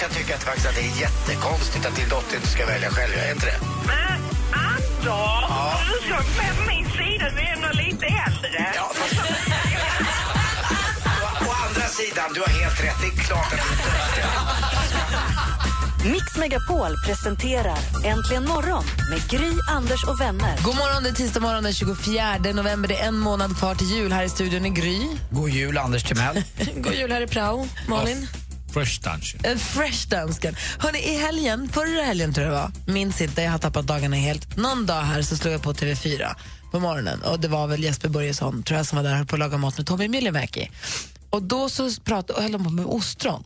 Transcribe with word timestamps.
kan 0.00 0.10
tycka 0.10 0.34
att, 0.34 0.42
faktiskt 0.42 0.66
att 0.68 0.74
det 0.74 0.80
är 0.80 1.00
jättekonstigt 1.00 1.86
att 1.86 1.96
din 1.96 2.08
dotter 2.08 2.36
inte 2.36 2.48
ska 2.48 2.66
välja 2.66 2.90
själv. 2.90 3.12
Jag 3.16 3.26
är 3.26 3.32
inte 3.32 3.46
det? 3.46 3.58
Men 3.86 4.20
Anders, 4.52 5.80
du 5.92 6.06
ska 6.06 6.16
med 6.16 6.52
på 6.58 6.64
min 6.72 6.86
sida. 6.90 7.24
Du 7.36 7.40
är 7.40 7.52
ändå 7.56 7.68
lite 7.72 8.06
äldre. 8.06 8.72
Ja, 8.74 8.92
fast... 8.94 9.14
å, 11.22 11.48
å 11.48 11.52
andra 11.66 11.88
sidan, 11.88 12.32
du 12.34 12.40
har 12.40 12.48
helt 12.48 12.84
rätt. 12.84 12.96
Det 13.00 13.06
är 13.06 13.24
klart 13.24 13.52
att 13.52 13.60
du 13.62 13.68
inte 13.72 13.90
ska. 14.12 14.50
Mix 16.12 16.36
Megapol 16.36 16.92
presenterar 17.06 17.78
Äntligen 18.04 18.44
morgon 18.44 18.84
med 19.10 19.30
Gry, 19.30 19.52
Anders 19.68 20.04
och 20.04 20.20
vänner. 20.20 20.56
God 20.62 20.76
morgon, 20.76 21.02
det 21.02 21.08
är 21.08 21.14
tisdag 21.14 21.40
morgon 21.40 21.62
den 21.62 21.72
24 21.72 22.38
november. 22.54 22.88
Det 22.88 22.98
är 22.98 23.08
en 23.08 23.18
månad 23.18 23.58
kvar 23.58 23.74
till 23.74 23.90
jul. 23.90 24.12
Här 24.12 24.24
i 24.24 24.28
studion 24.28 24.64
är 24.64 24.70
Gry. 24.70 25.08
God 25.30 25.50
jul, 25.50 25.78
Anders 25.78 26.02
Timell. 26.02 26.42
God 26.76 26.94
jul 26.94 27.12
här 27.12 27.20
i 27.20 27.26
Prao. 27.26 27.68
Malin. 27.88 28.28
Fresh 28.72 29.00
dansken. 29.00 29.40
En 29.44 29.58
fresh 29.58 30.08
dansken. 30.08 30.56
Hörrni, 30.78 30.98
i 30.98 31.16
helgen, 31.16 31.68
förra 31.68 32.02
helgen 32.02 32.34
tror 32.34 32.46
jag 32.46 32.54
det 32.54 32.60
var, 32.60 32.92
minns 32.92 33.20
inte, 33.20 33.42
jag 33.42 33.50
har 33.50 33.58
tappat 33.58 33.86
dagarna 33.86 34.16
helt. 34.16 34.56
Någon 34.56 34.86
dag 34.86 35.02
här 35.02 35.22
så 35.22 35.36
slog 35.36 35.54
jag 35.54 35.62
på 35.62 35.72
TV4 35.72 36.34
på 36.70 36.80
morgonen 36.80 37.22
och 37.22 37.40
det 37.40 37.48
var 37.48 37.66
väl 37.66 37.84
Jesper 37.84 38.08
Börjesson 38.08 38.62
tror 38.62 38.76
jag 38.76 38.86
som 38.86 38.96
var 38.96 39.02
där 39.02 39.24
på 39.24 39.36
att 39.36 39.38
laga 39.38 39.58
mat 39.58 39.78
med 39.78 39.86
Tommy 39.86 40.08
Myllymäki. 40.08 40.70
Och 41.30 41.42
då 41.42 41.68
så 41.68 41.90
pratade, 42.04 42.32
och 42.32 42.42
höll 42.42 42.52
de 42.52 42.64
på 42.64 42.70
med 42.70 42.84
ostron. 42.84 43.44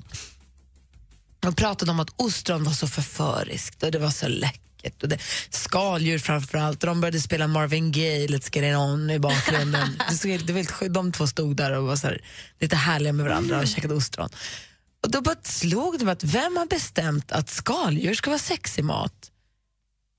De 1.41 1.55
pratade 1.55 1.91
om 1.91 2.01
att 2.01 2.11
ostron 2.17 2.65
var 2.65 2.73
så 2.73 2.89
förföriskt 2.89 3.83
och 3.83 3.91
det 3.91 3.99
var 3.99 4.11
så 4.11 4.29
läckert. 4.29 5.03
Och 5.03 5.09
det, 5.09 5.19
skaldjur 5.51 6.19
framför 6.19 6.59
allt. 6.59 6.83
Och 6.83 6.87
de 6.87 7.01
började 7.01 7.21
spela 7.21 7.47
Marvin 7.47 7.93
Gaye, 7.93 8.27
Let's 8.27 8.57
get 8.57 8.65
it 8.65 8.77
on 8.77 9.11
i 9.11 9.19
bakgrunden. 9.19 9.89
det 10.09 10.15
såg, 10.15 10.47
det 10.47 10.53
var 10.53 10.81
helt, 10.81 10.95
de 10.95 11.13
två 11.13 11.27
stod 11.27 11.57
där 11.57 11.73
och 11.73 11.85
var 11.85 11.97
så 11.97 12.07
här, 12.07 12.21
lite 12.61 12.77
härliga 12.77 13.13
med 13.13 13.25
varandra 13.25 13.59
och 13.59 13.69
käkade 13.69 13.95
ostron. 13.95 14.29
Och 15.05 15.11
då 15.11 15.21
bara 15.21 15.37
slog 15.43 15.99
det 15.99 16.05
mig 16.05 16.13
att 16.13 16.25
vem 16.25 16.57
har 16.57 16.67
bestämt 16.67 17.33
att 17.33 17.51
skaldjur 17.51 18.15
ska 18.15 18.31
vara 18.31 18.39
sexig 18.39 18.85
mat? 18.85 19.31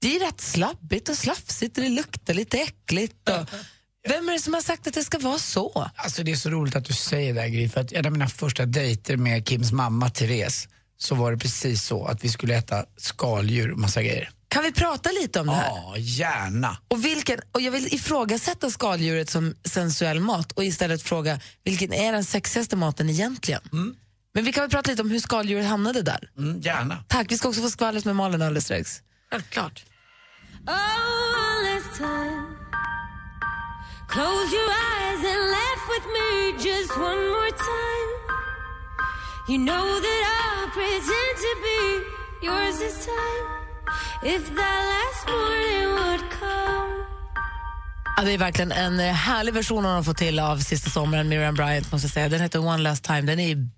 Det 0.01 0.15
är 0.15 0.19
rätt 0.19 0.41
slabbigt 0.41 1.09
och 1.09 1.17
slafsigt 1.17 1.77
och 1.77 1.83
det 1.83 1.89
luktar 1.89 2.33
lite 2.33 2.57
äckligt. 2.57 3.29
Och 3.29 3.49
vem 4.09 4.29
är 4.29 4.33
det 4.33 4.39
som 4.39 4.53
har 4.53 4.61
sagt 4.61 4.87
att 4.87 4.93
det 4.93 5.03
ska 5.03 5.19
vara 5.19 5.39
så? 5.39 5.89
Alltså 5.95 6.23
det 6.23 6.31
är 6.31 6.35
så 6.35 6.49
roligt 6.49 6.75
att 6.75 6.85
du 6.85 6.93
säger 6.93 7.33
det 7.33 7.41
här 7.41 7.47
Gry, 7.47 7.69
för 7.69 7.81
att 7.81 7.91
en 7.91 8.05
av 8.05 8.11
mina 8.11 8.27
första 8.27 8.65
dejter 8.65 9.17
med 9.17 9.47
Kims 9.47 9.71
mamma 9.71 10.09
Therese 10.09 10.67
så 10.97 11.15
var 11.15 11.31
det 11.31 11.37
precis 11.37 11.83
så 11.83 12.05
att 12.05 12.23
vi 12.23 12.29
skulle 12.29 12.55
äta 12.55 12.85
skaldjur 12.97 13.71
och 13.71 13.79
massa 13.79 14.03
grejer. 14.03 14.29
Kan 14.47 14.63
vi 14.63 14.71
prata 14.71 15.09
lite 15.21 15.39
om 15.39 15.47
det 15.47 15.53
här? 15.53 15.67
Ja, 15.67 15.93
gärna. 15.97 16.77
Och, 16.87 17.05
vilken, 17.05 17.39
och 17.51 17.61
jag 17.61 17.71
vill 17.71 17.93
ifrågasätta 17.93 18.69
skaldjuret 18.69 19.29
som 19.29 19.55
sensuell 19.63 20.19
mat 20.19 20.51
och 20.51 20.65
istället 20.65 21.01
fråga 21.01 21.39
vilken 21.63 21.93
är 21.93 22.11
den 22.11 22.23
sexigaste 22.23 22.75
maten 22.75 23.09
egentligen? 23.09 23.61
Men 24.35 24.43
vi 24.43 24.51
kan 24.51 24.61
väl 24.61 24.69
prata 24.69 24.91
lite 24.91 25.01
om 25.01 25.11
hur 25.11 25.19
skaldjuret 25.19 25.65
hamnade 25.65 26.01
där? 26.01 26.29
Mm, 26.37 26.61
gärna. 26.61 27.03
Tack, 27.07 27.31
vi 27.31 27.37
ska 27.37 27.49
också 27.49 27.61
få 27.61 27.69
skvallret 27.69 28.05
med 28.05 28.15
Malin 28.15 28.41
alldeles 28.41 28.63
strax. 28.63 29.01
Självklart. 29.31 29.85
Close 34.09 34.55
your 34.55 34.71
eyes 34.87 35.21
and 35.31 35.43
laugh 35.55 35.83
with 35.93 36.07
me 36.17 36.29
just 36.69 36.91
one 36.97 37.21
more 37.35 37.51
time. 37.71 38.09
You 39.49 39.57
know 39.57 39.85
that 40.05 40.21
I'll 40.37 40.69
pretend 40.79 41.35
to 41.45 41.51
be 41.67 41.81
yours 42.45 42.77
this 42.79 43.05
time. 43.05 43.45
If 44.35 44.43
that 44.55 44.81
last 44.93 45.27
morning 45.27 45.87
would 45.95 46.31
come. 46.39 47.05
Ja, 48.17 48.23
det 48.23 48.31
är 48.31 48.37
verkligen 48.37 48.71
en 48.71 48.99
härlig 48.99 49.53
version 49.53 49.85
hon 49.85 49.93
har 49.95 50.03
fått 50.03 50.17
till 50.17 50.39
av 50.39 50.57
Sista 50.57 50.89
sommaren, 50.89 51.29
Miriam 51.29 51.55
Bryant. 51.55 51.91
Måste 51.91 52.05
jag 52.05 52.13
säga. 52.13 52.29
Den 52.29 52.41
heter 52.41 52.59
One 52.59 52.83
Last 52.83 53.03
Time. 53.03 53.21
Den 53.21 53.39
är 53.39 53.69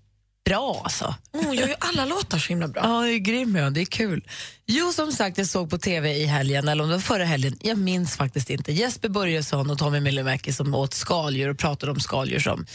bra 0.48 0.80
alltså. 0.84 1.14
Hon 1.32 1.54
gör 1.54 1.68
ju 1.68 1.74
alla 1.78 2.04
låtar 2.04 2.38
så 2.38 2.48
himla 2.48 2.68
bra. 2.68 2.82
Ja, 2.84 3.02
det 3.02 3.12
är 3.12 3.18
grym. 3.18 3.56
Ja. 3.56 3.70
Det 3.70 3.80
är 3.80 3.84
kul. 3.84 4.28
Jo, 4.66 4.92
som 4.92 5.12
sagt, 5.12 5.38
jag 5.38 5.46
såg 5.46 5.70
på 5.70 5.78
TV 5.78 6.16
i 6.16 6.26
helgen, 6.26 6.68
eller 6.68 6.84
om 6.84 6.90
det 6.90 6.96
var 6.96 7.02
förra 7.02 7.24
helgen, 7.24 7.58
jag 7.60 7.78
minns 7.78 8.16
faktiskt 8.16 8.50
inte. 8.50 8.72
Jesper 8.72 9.08
Börjesson 9.08 9.70
och 9.70 9.78
Tommy 9.78 10.00
Myllymäki 10.00 10.52
som 10.52 10.74
åt 10.74 10.94
skaldjur 10.94 11.48
och 11.48 11.58
pratade 11.58 11.92
om 11.92 12.00
skaldjur 12.00 12.40
som 12.40 12.66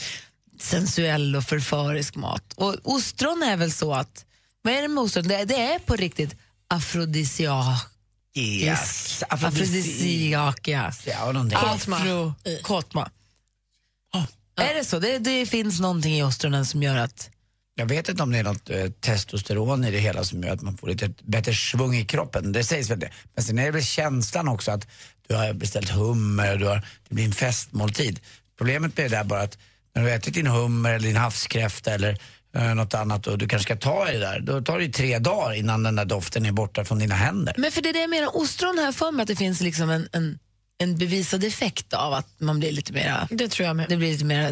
sensuell 0.59 1.35
och 1.35 1.43
förförisk 1.43 2.15
mat. 2.15 2.53
Och 2.55 2.75
ostron 2.83 3.43
är 3.43 3.57
väl 3.57 3.71
så 3.71 3.93
att, 3.93 4.25
vad 4.61 4.73
är 4.73 4.81
det 4.81 4.87
med 4.87 5.03
ostron? 5.03 5.27
Det, 5.27 5.45
det 5.45 5.61
är 5.61 5.79
på 5.79 5.95
riktigt 5.95 6.35
afrodisiak. 6.67 7.87
Yes. 8.35 9.23
Afrodisiak, 9.29 10.67
ja. 10.67 10.91
Ja, 11.05 11.31
någonting. 11.31 11.57
Afro, 11.61 12.33
kotma. 12.61 13.09
Är 14.55 14.73
det 14.73 14.85
så? 14.85 14.99
Det, 14.99 15.17
det 15.17 15.45
finns 15.45 15.79
någonting 15.79 16.15
i 16.15 16.23
ostronen 16.23 16.65
som 16.65 16.83
gör 16.83 16.97
att 16.97 17.29
Jag 17.75 17.85
vet 17.85 18.09
inte 18.09 18.23
om 18.23 18.31
det 18.31 18.39
är 18.39 18.43
något 18.43 18.69
eh, 18.69 18.85
testosteron 18.99 19.85
i 19.85 19.91
det 19.91 19.97
hela 19.99 20.23
som 20.23 20.43
gör 20.43 20.53
att 20.53 20.61
man 20.61 20.77
får 20.77 20.87
lite 20.87 21.13
bättre 21.23 21.53
svung 21.53 21.95
i 21.95 22.05
kroppen. 22.05 22.51
Det 22.51 22.63
sägs 22.63 22.89
väl 22.89 22.99
det. 22.99 23.09
Men 23.35 23.43
sen 23.43 23.59
är 23.59 23.65
det 23.65 23.71
väl 23.71 23.83
känslan 23.83 24.47
också 24.47 24.71
att 24.71 24.87
du 25.27 25.35
har 25.35 25.53
beställt 25.53 25.89
hummer, 25.89 26.57
du 26.57 26.65
har, 26.65 26.75
det 27.09 27.15
blir 27.15 27.25
en 27.25 27.31
festmåltid. 27.33 28.19
Problemet 28.57 28.97
med 28.97 29.11
det 29.11 29.17
där 29.17 29.23
bara 29.23 29.41
att 29.41 29.57
när 29.95 30.01
du 30.03 30.09
har 30.09 30.15
ätit 30.15 30.33
din 30.33 30.47
hummer 30.47 30.93
eller 30.93 31.07
din 31.07 31.15
havskräfta 31.17 31.91
eller 31.93 32.17
eh, 32.55 32.75
något 32.75 32.93
annat 32.93 33.27
och 33.27 33.37
du 33.37 33.47
kanske 33.47 33.63
ska 33.63 33.75
ta 33.75 34.09
i 34.09 34.13
det 34.13 34.19
där, 34.19 34.39
då 34.39 34.61
tar 34.61 34.77
det 34.77 34.83
ju 34.85 34.91
tre 34.91 35.19
dagar 35.19 35.53
innan 35.53 35.83
den 35.83 35.95
där 35.95 36.05
doften 36.05 36.45
är 36.45 36.51
borta 36.51 36.85
från 36.85 36.99
dina 36.99 37.15
händer. 37.15 37.53
Men 37.57 37.71
för 37.71 37.81
det 37.81 37.89
är 37.89 37.93
det 37.93 37.99
jag 38.01 38.09
menar, 38.09 38.37
ostron 38.37 38.77
här 38.77 38.91
för 38.91 39.11
mig 39.11 39.21
att 39.21 39.27
det 39.27 39.35
finns 39.35 39.61
liksom 39.61 39.89
en, 39.89 40.07
en, 40.11 40.39
en 40.77 40.97
bevisad 40.97 41.43
effekt 41.43 41.93
av 41.93 42.13
att 42.13 42.27
man 42.39 42.59
blir 42.59 42.71
lite 42.71 42.93
mera, 42.93 43.27
Det 43.31 43.47
tror 43.47 43.67
jag 43.67 43.75
med. 43.75 43.89
det 43.89 43.97
blir 43.97 44.11
lite 44.11 44.25
mera, 44.25 44.51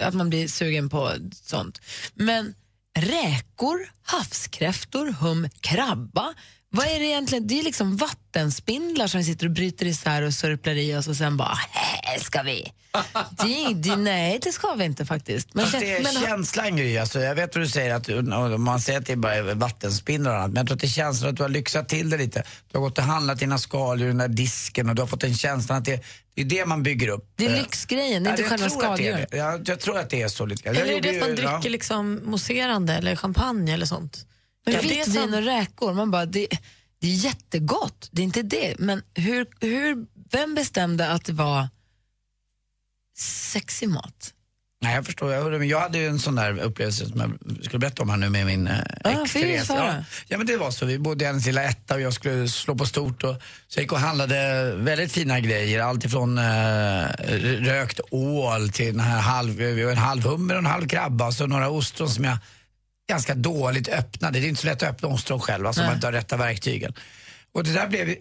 att 0.00 0.14
man 0.14 0.28
blir 0.28 0.48
sugen 0.48 0.88
på 0.88 1.12
sånt. 1.32 1.80
Men 2.14 2.54
räkor, 2.98 3.78
havskräftor, 4.02 5.12
hum, 5.20 5.48
krabba, 5.60 6.34
vad 6.76 6.86
är 6.86 6.98
det 6.98 7.04
egentligen? 7.06 7.46
Det 7.46 7.58
är 7.58 7.62
liksom 7.62 7.96
vattenspindlar 7.96 9.06
som 9.06 9.18
vi 9.18 9.24
sitter 9.24 9.46
och 9.46 9.52
bryter 9.52 9.86
isär 9.86 10.22
och 10.22 10.34
sörplar 10.34 10.74
i 10.74 10.96
oss 10.96 11.08
och 11.08 11.16
sen 11.16 11.36
bara, 11.36 11.54
"Hä, 11.72 12.20
ska 12.20 12.42
vi? 12.42 12.72
Det, 13.44 13.74
det, 13.74 13.96
nej, 13.96 14.38
det 14.42 14.52
ska 14.52 14.74
vi 14.74 14.84
inte 14.84 15.06
faktiskt. 15.06 15.54
Men, 15.54 15.66
det 15.80 15.92
är 15.96 16.02
men, 16.02 16.12
känslan 16.12 16.76
Gry, 16.76 16.98
alltså, 16.98 17.20
jag 17.20 17.34
vet 17.34 17.54
vad 17.56 17.64
du 17.64 17.68
säger, 17.68 17.94
att 17.94 18.60
man 18.60 18.80
säger 18.80 18.98
att 18.98 19.06
det 19.06 19.12
är 19.12 19.16
bara 19.16 19.54
vattenspindlar 19.54 20.30
och 20.30 20.36
annat, 20.38 20.48
men 20.50 20.56
jag 20.56 20.66
tror 20.66 20.74
att 20.74 20.80
det 20.80 20.86
är 20.86 20.88
känslan 20.88 21.30
att 21.30 21.36
du 21.36 21.42
har 21.42 21.48
lyxat 21.50 21.88
till 21.88 22.10
det 22.10 22.16
lite. 22.18 22.42
Du 22.72 22.78
har 22.78 22.82
gått 22.84 22.98
och 22.98 23.04
handlat 23.04 23.38
dina 23.38 23.58
skaldjur 23.58 24.06
i 24.06 24.08
den 24.08 24.18
där 24.18 24.28
disken 24.28 24.88
och 24.88 24.94
du 24.94 25.02
har 25.02 25.06
fått 25.06 25.24
en 25.24 25.34
känsla 25.34 25.74
att 25.76 25.84
det, 25.84 26.02
det 26.34 26.40
är 26.42 26.44
det 26.44 26.66
man 26.66 26.82
bygger 26.82 27.08
upp. 27.08 27.32
det 27.36 27.46
är 27.46 27.50
Eh, 27.50 27.56
lyxgrejen, 27.62 28.22
det 28.22 28.30
är 28.30 28.32
ja, 28.32 28.38
inte 28.38 28.50
själva 28.50 28.70
skaldjuret. 28.70 29.28
Jag, 29.32 29.68
jag 29.68 29.80
tror 29.80 29.98
att 29.98 30.10
det 30.10 30.22
är 30.22 30.28
så 30.28 30.46
lite. 30.46 30.62
Jag 30.68 30.76
Eller 30.76 30.92
är 30.96 31.00
det 31.00 31.08
att 31.22 31.28
man 31.28 31.36
ju- 31.36 31.42
ja. 31.42 31.50
dricker 31.52 31.70
liksom 31.70 32.20
mousserande 32.24 32.92
eller 32.94 33.16
champagne 33.16 33.74
eller 33.74 33.86
sånt? 33.86 34.26
Men 34.66 34.74
Ja, 34.74 34.80
vitt 34.80 34.90
det 34.90 35.00
är 35.00 35.26
vin 35.26 35.34
och 35.34 35.42
räkor, 35.42 35.94
man 35.94 36.10
bara, 36.10 36.26
det, 36.26 36.48
det 37.00 37.06
är 37.06 37.14
jättegott, 37.14 38.08
det 38.12 38.22
är 38.22 38.24
inte 38.24 38.42
det. 38.42 38.78
Men 38.78 39.02
hur, 39.14 39.46
hur, 39.60 40.06
vem 40.30 40.54
bestämde 40.54 41.08
att 41.08 41.24
det 41.24 41.32
var 41.32 41.68
sexig 43.18 43.88
mat? 43.88 44.32
Nej, 44.82 44.94
jag 44.94 45.06
förstår. 45.06 45.32
Jag, 45.32 45.64
jag 45.64 45.80
hade 45.80 45.98
ju 45.98 46.06
en 46.06 46.18
sån 46.18 46.34
där 46.34 46.58
upplevelse 46.58 47.06
som 47.06 47.20
jag 47.20 47.64
skulle 47.64 47.78
berätta 47.78 48.02
om 48.02 48.10
här 48.10 48.16
nu 48.16 48.28
med 48.28 48.46
min 48.46 48.66
eh, 48.66 48.74
höra. 49.04 49.58
Ja, 49.68 50.04
ja, 50.28 50.38
men 50.38 50.46
det 50.46 50.56
var 50.56 50.70
så. 50.70 50.86
Vi 50.86 50.98
bodde 50.98 51.24
i 51.24 51.26
hennes 51.26 51.46
lilla 51.46 51.62
etta 51.62 51.94
och 51.94 52.00
jag 52.00 52.12
skulle 52.12 52.48
slå 52.48 52.74
på 52.74 52.86
stort. 52.86 53.24
Och, 53.24 53.34
så 53.68 53.78
jag 53.78 53.82
gick 53.82 53.92
och 53.92 53.98
handlade 53.98 54.72
väldigt 54.76 55.12
fina 55.12 55.40
grejer. 55.40 55.80
Allt 55.82 56.04
ifrån 56.04 56.38
eh, 56.38 57.06
rökt 57.60 58.00
ål 58.10 58.68
till 58.68 58.86
den 58.86 59.00
här 59.00 59.20
halv, 59.20 59.60
en 59.60 59.96
halv 59.96 60.22
hummer 60.22 60.54
och 60.54 60.58
en 60.58 60.66
halv 60.66 60.88
krabba 60.88 61.26
och 61.26 61.34
så 61.34 61.46
några 61.46 61.68
ostron 61.68 62.08
som 62.08 62.24
jag 62.24 62.38
ganska 63.08 63.34
dåligt 63.34 63.88
öppnade. 63.88 64.40
Det 64.40 64.46
är 64.46 64.48
inte 64.48 64.60
så 64.60 64.66
lätt 64.66 64.82
att 64.82 64.88
öppna 64.88 65.08
ostron 65.08 65.40
själv, 65.40 65.66
alltså 65.66 65.82
man 65.82 65.94
inte 65.94 66.06
har 66.06 66.12
rätta 66.12 66.36
verktygen. 66.36 66.92
Och 67.52 67.64
det 67.64 67.72
där 67.72 67.88
blev 67.88 68.14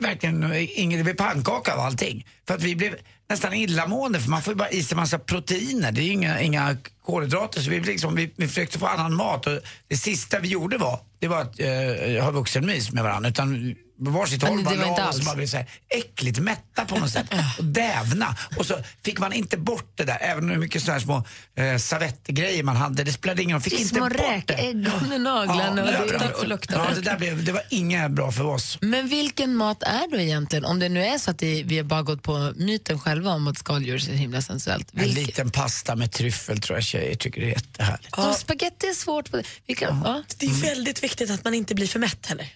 verkligen 0.00 0.52
inget, 0.54 1.00
det 1.00 1.04
blev 1.04 1.14
pannkaka 1.14 1.74
av 1.74 1.80
allting. 1.80 2.26
För 2.46 2.54
att 2.54 2.62
vi 2.62 2.76
blev, 2.76 2.94
nästan 3.28 3.54
illamående 3.54 4.20
för 4.20 4.30
man 4.30 4.42
får 4.42 4.52
ju 4.52 4.56
bara 4.56 4.70
i 4.70 4.82
sig 4.82 4.96
massa 4.96 5.18
proteiner. 5.18 5.92
Det 5.92 6.00
är 6.00 6.04
ju 6.04 6.12
inga, 6.12 6.40
inga 6.40 6.76
kolhydrater 7.04 7.60
så 7.60 7.70
vi, 7.70 7.80
liksom, 7.80 8.14
vi, 8.14 8.32
vi 8.36 8.48
försökte 8.48 8.78
få 8.78 8.86
annan 8.86 9.14
mat 9.14 9.46
och 9.46 9.60
det 9.88 9.96
sista 9.96 10.38
vi 10.38 10.48
gjorde 10.48 10.78
var, 10.78 11.00
det 11.18 11.28
var 11.28 11.40
att 11.40 11.60
eh, 11.60 12.24
ha 12.24 12.30
vuxenmys 12.30 12.92
med 12.92 13.04
varandra. 13.04 13.30
Utan 13.30 13.74
varsitt 13.98 14.42
håll 14.42 14.64
det 14.64 14.76
var 14.76 14.88
inte 14.88 15.02
alls. 15.02 15.18
och 15.18 15.24
bara 15.24 15.36
blev 15.36 15.46
så 15.46 15.56
här 15.56 15.66
äckligt 15.88 16.38
mätta 16.38 16.84
på 16.84 16.98
något 16.98 17.10
sätt. 17.10 17.26
och 17.58 17.64
dävna. 17.64 18.36
Och 18.56 18.66
så 18.66 18.74
fick 19.04 19.18
man 19.18 19.32
inte 19.32 19.56
bort 19.56 19.92
det 19.96 20.04
där, 20.04 20.18
även 20.20 20.48
hur 20.50 20.56
mycket 20.58 20.82
sådana 20.82 20.98
här 20.98 21.04
små 21.04 21.24
eh, 21.64 21.76
savettgrejer 21.78 22.62
man 22.62 22.76
hade. 22.76 23.04
Det 23.04 23.12
spelade 23.12 23.42
ingen 23.42 23.54
roll, 23.54 23.62
fick 23.62 23.72
inte 23.72 23.88
Små 23.88 24.00
bort 24.00 24.12
det. 24.12 24.18
räkägg 24.22 24.88
under 25.02 25.18
naglarna 25.18 25.82
och 25.82 25.88
överallt. 25.88 26.12
luktar 26.12 26.32
och 26.40 26.48
luktar. 26.48 26.84
Ja, 26.88 26.94
det 26.94 27.00
där 27.00 27.18
blev, 27.18 27.44
det 27.44 27.52
var 27.52 27.62
inget 27.70 28.10
bra 28.10 28.32
för 28.32 28.44
oss. 28.44 28.78
Men 28.80 29.08
vilken 29.08 29.54
mat 29.56 29.82
är 29.82 30.10
då 30.10 30.18
egentligen, 30.18 30.64
om 30.64 30.78
det 30.78 30.88
nu 30.88 31.04
är 31.04 31.18
så 31.18 31.30
att 31.30 31.38
det, 31.38 31.62
vi 31.62 31.76
har 31.76 31.84
bara 31.84 32.02
gått 32.02 32.22
på 32.22 32.52
myten 32.56 33.00
själva 33.00 33.30
om 33.30 33.48
att 33.48 33.58
skaldjur 33.58 33.94
är 33.94 33.98
så 33.98 34.10
himla 34.10 34.42
sensuellt? 34.42 34.88
En 34.94 35.00
Vilken? 35.04 35.24
liten 35.24 35.50
pasta 35.50 35.96
med 35.96 36.12
tryffel 36.12 36.60
tror 36.60 36.76
jag 36.76 36.84
tjejer 36.84 37.14
tycker 37.14 37.42
är 37.42 37.46
jättehärligt. 37.48 38.14
Ja. 38.16 38.34
Spaghetti 38.34 38.86
är 38.86 38.94
svårt. 38.94 39.30
På 39.30 39.36
det. 39.36 39.42
Vilka, 39.66 39.84
ja. 40.04 40.22
Det 40.36 40.46
är 40.46 40.50
väldigt 40.50 41.02
viktigt 41.02 41.30
att 41.30 41.44
man 41.44 41.54
inte 41.54 41.74
blir 41.74 41.86
för 41.86 41.98
mätt 41.98 42.26
heller. 42.26 42.46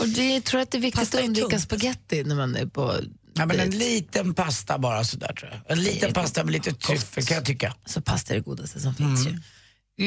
Och 0.00 0.08
det 0.08 0.34
jag 0.34 0.44
tror 0.44 0.60
att 0.60 0.70
det 0.70 0.78
är 0.78 0.82
viktigt 0.82 1.00
Pasta 1.00 1.18
att 1.18 1.24
undvika 1.24 1.48
tungt. 1.48 1.62
spaghetti 1.62 2.24
när 2.24 2.34
man 2.34 2.56
är 2.56 2.66
på 2.66 2.94
Ja, 3.34 3.46
men 3.46 3.60
en 3.60 3.70
liten 3.70 4.34
pasta 4.34 4.78
bara 4.78 5.04
sådär 5.04 5.32
tror 5.40 5.50
jag. 5.50 5.78
En 5.78 5.84
liten 5.84 6.12
pasta 6.12 6.44
med 6.44 6.52
lite 6.52 6.72
tryffel 6.72 7.24
kan 7.24 7.34
jag 7.34 7.44
tycka. 7.44 7.74
Så 7.86 8.00
pasta 8.00 8.32
är 8.32 8.38
det 8.38 8.44
godaste 8.44 8.80
som 8.80 8.94
finns 8.94 9.26
ju. 9.26 9.38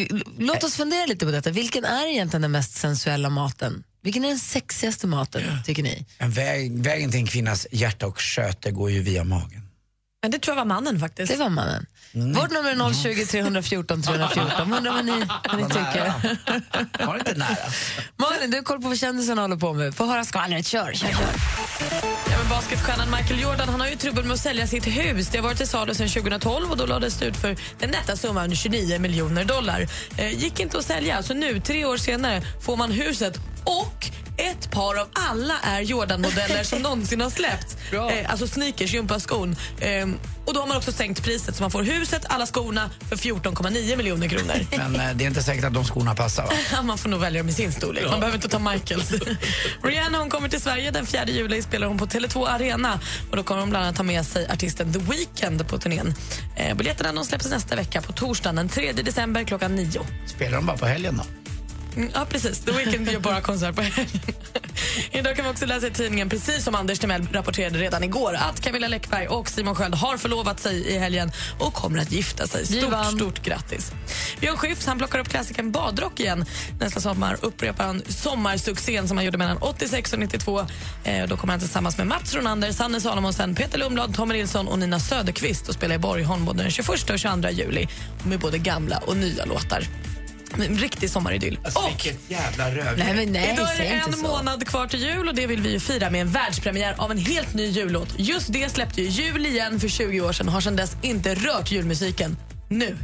L- 0.10 0.24
Låt 0.38 0.64
oss 0.64 0.76
fundera 0.76 1.06
lite 1.06 1.26
på 1.26 1.32
detta. 1.32 1.50
Vilken 1.52 1.86
är 1.86 2.08
egentligen 2.08 2.42
den 2.42 2.52
mest 2.52 2.76
sensuella 2.76 3.30
maten? 3.30 3.84
Vilken 4.02 4.26
är 4.26 4.30
den 4.30 4.40
sexigaste 4.40 5.08
maten, 5.08 5.44
tycker 5.66 5.84
ni? 5.84 6.06
En 6.18 6.32
väg, 6.32 6.80
vägen 6.84 7.12
till 7.12 7.20
en 7.20 7.26
kvinnas 7.28 7.68
hjärta 7.72 8.08
och 8.08 8.22
sköte 8.22 8.72
går 8.72 8.92
ju 8.92 9.02
via 9.02 9.24
magen. 9.24 9.62
Men 10.24 10.32
det 10.32 10.40
tror 10.40 10.58
jag 10.58 10.66
var 10.66 10.66
mannen 10.66 11.00
faktiskt. 11.00 11.32
Det 11.32 11.38
var 11.38 11.50
mannen. 11.50 11.86
Mm. 12.14 12.34
Vårt 12.34 12.52
nummer 12.52 12.72
är 12.72 12.94
020 12.94 13.26
314 13.26 14.02
314. 14.02 14.74
Undrar 14.74 14.94
vad 14.94 15.06
ni, 15.06 15.26
vad 15.50 15.58
ni 15.58 15.64
tycker. 15.64 16.14
Var 17.06 17.18
inte 17.18 17.34
nära? 17.34 17.58
Malin, 18.18 18.52
du 18.52 18.58
har 18.58 18.64
koll 18.64 18.82
på 18.82 18.88
vad 18.88 18.98
kändisarna 18.98 19.42
håller 19.42 19.56
på 19.56 19.74
med. 19.74 19.96
Få 19.96 20.06
höra 20.06 20.24
skvallret. 20.24 20.68
Kör, 20.68 20.94
kör, 20.94 21.08
kör. 21.08 21.18
Ja, 22.32 22.38
men 22.40 22.50
basketstjärnan 22.50 23.12
Michael 23.12 23.42
Jordan 23.42 23.70
han 23.70 23.82
har 23.82 23.88
ju 23.88 23.96
trubbel 23.96 24.24
med 24.24 24.34
att 24.34 24.40
sälja 24.40 24.68
sitt 24.68 24.88
hus. 24.88 25.30
Det 25.32 25.38
har 25.38 25.44
varit 25.44 25.58
till 25.58 25.68
salu 25.68 25.94
sedan 25.94 26.10
2012 26.10 26.72
och 26.72 26.78
då 26.78 26.86
lades 26.86 27.20
det 27.20 27.26
ut 27.26 27.38
för 27.38 27.56
den 27.80 27.90
nätta 27.90 28.16
summan 28.16 28.56
29 28.56 29.00
miljoner 29.00 29.46
dollar. 29.46 29.88
Eh, 30.18 30.40
gick 30.40 30.60
inte 30.60 30.78
att 30.78 30.86
sälja, 30.86 31.24
så 31.24 31.34
nu, 31.34 31.60
tre 31.60 31.86
år 31.86 31.98
senare, 31.98 32.42
får 32.66 32.78
man 32.78 32.92
huset 32.92 33.40
och 33.64 34.10
ett 34.38 34.72
par 34.72 34.96
av 34.96 35.08
alla 35.14 35.54
Air 35.64 35.82
Jordan-modeller 35.82 36.64
som 36.64 36.80
någonsin 36.82 37.22
har 37.22 37.30
släppts. 37.30 37.78
Eh, 37.94 38.32
alltså 38.32 38.48
sneakers, 38.48 38.94
gympaskon. 38.94 39.56
Eh, 39.80 40.08
och 40.46 40.54
då 40.54 40.60
har 40.60 40.68
man 40.68 40.78
också 40.78 40.92
sänkt 40.92 41.24
priset 41.24 41.56
så 41.56 41.64
man 41.64 41.72
får 41.72 41.84
huset, 41.84 42.26
alla 42.30 42.46
skorna 42.46 42.90
för 43.10 43.16
14,9 43.16 43.98
miljoner 43.98 44.28
kronor. 44.28 44.54
Men 44.78 44.96
eh, 44.96 45.16
det 45.16 45.24
är 45.24 45.28
inte 45.28 45.44
säkert 45.44 45.66
att 45.66 45.74
de 45.74 45.86
skorna 45.86 46.16
passar 46.16 46.44
va? 46.44 46.82
Man 46.84 46.98
får 46.98 47.10
nog 47.10 47.20
välja 47.20 47.42
dem 47.42 47.50
i 47.50 47.54
sin 47.54 47.72
storlek. 47.72 48.06
Man 48.10 48.20
behöver 48.20 48.38
inte 48.38 48.50
ta 48.50 48.60
Michaels. 48.60 49.12
Rihanna 49.84 50.18
hon 50.18 50.30
kommer 50.30 50.50
till 50.50 50.62
Sverige 50.62 50.92
den 50.92 51.06
4 51.06 51.26
juli. 51.28 51.62
spelar 51.62 51.88
hon 51.88 51.98
på 51.98 52.06
Tele2 52.06 52.48
Arena. 52.48 53.00
Och 53.32 53.38
Då 53.38 53.44
kommer 53.44 53.62
hon 53.62 53.70
bland 53.70 53.86
annat 53.86 53.98
ta 53.98 54.04
med 54.04 54.26
sig 54.26 54.48
artisten 54.50 54.94
The 54.94 55.00
Weeknd 55.00 55.68
på 55.68 55.78
turnén. 55.78 56.14
Eh, 56.56 56.76
biljetterna 56.76 57.12
de 57.14 57.26
släpps 57.26 57.50
nästa 57.50 57.76
vecka 57.76 58.02
på 58.02 58.12
torsdagen 58.14 58.56
den 58.56 58.70
3 58.70 58.92
december 58.92 59.44
klockan 59.44 59.76
9. 59.76 60.02
Spelar 60.26 60.58
de 60.58 60.66
bara 60.66 60.78
på 60.78 60.86
helgen 60.86 61.18
då? 61.18 61.43
Mm, 61.96 62.10
ja, 62.14 62.26
precis. 62.30 62.60
The 62.60 62.72
Weeknd 62.72 63.10
gör 63.10 63.20
bara 63.20 63.42
konsert 63.42 63.76
på 63.76 63.82
helgen. 63.82 64.08
Idag 65.12 65.36
kan 65.36 65.46
vi 65.46 65.52
också 65.52 65.66
läsa 65.66 65.88
i 65.88 65.92
tidningen, 65.92 66.30
precis 66.30 66.64
som 66.64 66.76
Anders 66.76 67.00
Timell 67.00 67.28
rapporterade 67.32 67.80
redan 67.80 68.04
igår, 68.04 68.34
att 68.34 68.62
Camilla 68.62 68.88
Läckberg 68.88 69.28
och 69.28 69.50
Simon 69.50 69.76
Sköld 69.76 69.96
har 69.96 70.18
förlovat 70.18 70.60
sig 70.60 70.88
i 70.88 70.98
helgen 70.98 71.32
och 71.60 71.74
kommer 71.74 72.00
att 72.00 72.12
gifta 72.12 72.48
sig. 72.48 72.66
Stort, 72.66 73.06
stort 73.16 73.46
grattis. 73.46 73.92
Björn 74.40 74.58
Skifs 74.58 74.86
han 74.86 74.98
plockar 74.98 75.20
upp 75.20 75.30
klassikern 75.30 75.72
Badrock 75.72 76.20
igen. 76.20 76.46
Nästa 76.80 77.02
sommar 77.02 77.38
upprepar 77.42 77.84
han 77.84 78.02
sommarsuccén 78.08 79.08
som 79.08 79.18
han 79.18 79.26
gjorde 79.26 79.38
mellan 79.38 79.58
86 79.58 80.14
och 80.14 80.20
92. 80.20 80.66
Eh, 81.04 81.28
då 81.28 81.38
kommer 81.38 81.54
han 81.54 81.60
tillsammans 81.60 81.98
med 81.98 82.08
Mats 82.08 82.36
Ronander, 82.36 82.72
Sanne 82.72 83.02
Salomonsen, 83.02 83.56
Peter 83.56 83.78
Lundblad, 83.78 84.16
Tommy 84.16 84.34
Nilsson 84.34 84.68
och 84.68 84.80
Nina 84.80 85.00
Söderqvist 85.00 85.70
och 85.70 85.76
spelar 85.76 85.96
i 85.96 86.00
Borgholm 86.00 86.46
både 86.46 86.64
den 86.64 86.72
21 86.72 87.10
och 87.10 87.20
22 87.20 87.50
juli 87.50 87.88
med 88.24 88.40
både 88.40 88.58
gamla 88.58 88.98
och 88.98 89.18
nya 89.18 89.46
låtar. 89.46 89.88
En 90.54 90.78
riktig 90.78 91.10
sommaridyll. 91.10 91.60
Alltså, 91.64 91.80
och 91.80 91.90
vilket 91.90 92.20
jävla 92.32 92.72
röv. 92.76 92.98
Nej, 92.98 93.14
men 93.16 93.32
nej, 93.34 93.54
Idag 93.54 93.74
är 93.76 93.78
det 93.80 93.86
en 93.86 94.14
så. 94.14 94.20
månad 94.20 94.68
kvar 94.68 94.88
till 94.88 95.00
jul 95.04 95.28
och 95.28 95.36
det 95.36 95.48
vill 95.48 95.62
vi 95.62 95.72
ju 95.72 95.80
fira 95.80 96.10
med 96.10 96.22
en 96.22 96.32
världspremiär 96.32 96.96
av 96.98 97.12
en 97.12 97.18
helt 97.18 97.54
ny 97.54 97.66
jullåt. 97.68 98.10
Just 98.18 98.54
det 98.54 98.70
släppte 98.72 99.02
ju 99.02 99.08
Jul 99.08 99.46
igen 99.46 99.80
för 99.80 99.88
20 99.88 100.22
år 100.22 100.34
sedan 100.34 100.48
och 100.48 100.54
har 100.54 100.62
sedan 100.62 100.76
dess 100.76 100.92
inte 101.02 101.36
rört 101.36 101.72
julmusiken. 101.72 102.38
Nu. 102.70 102.98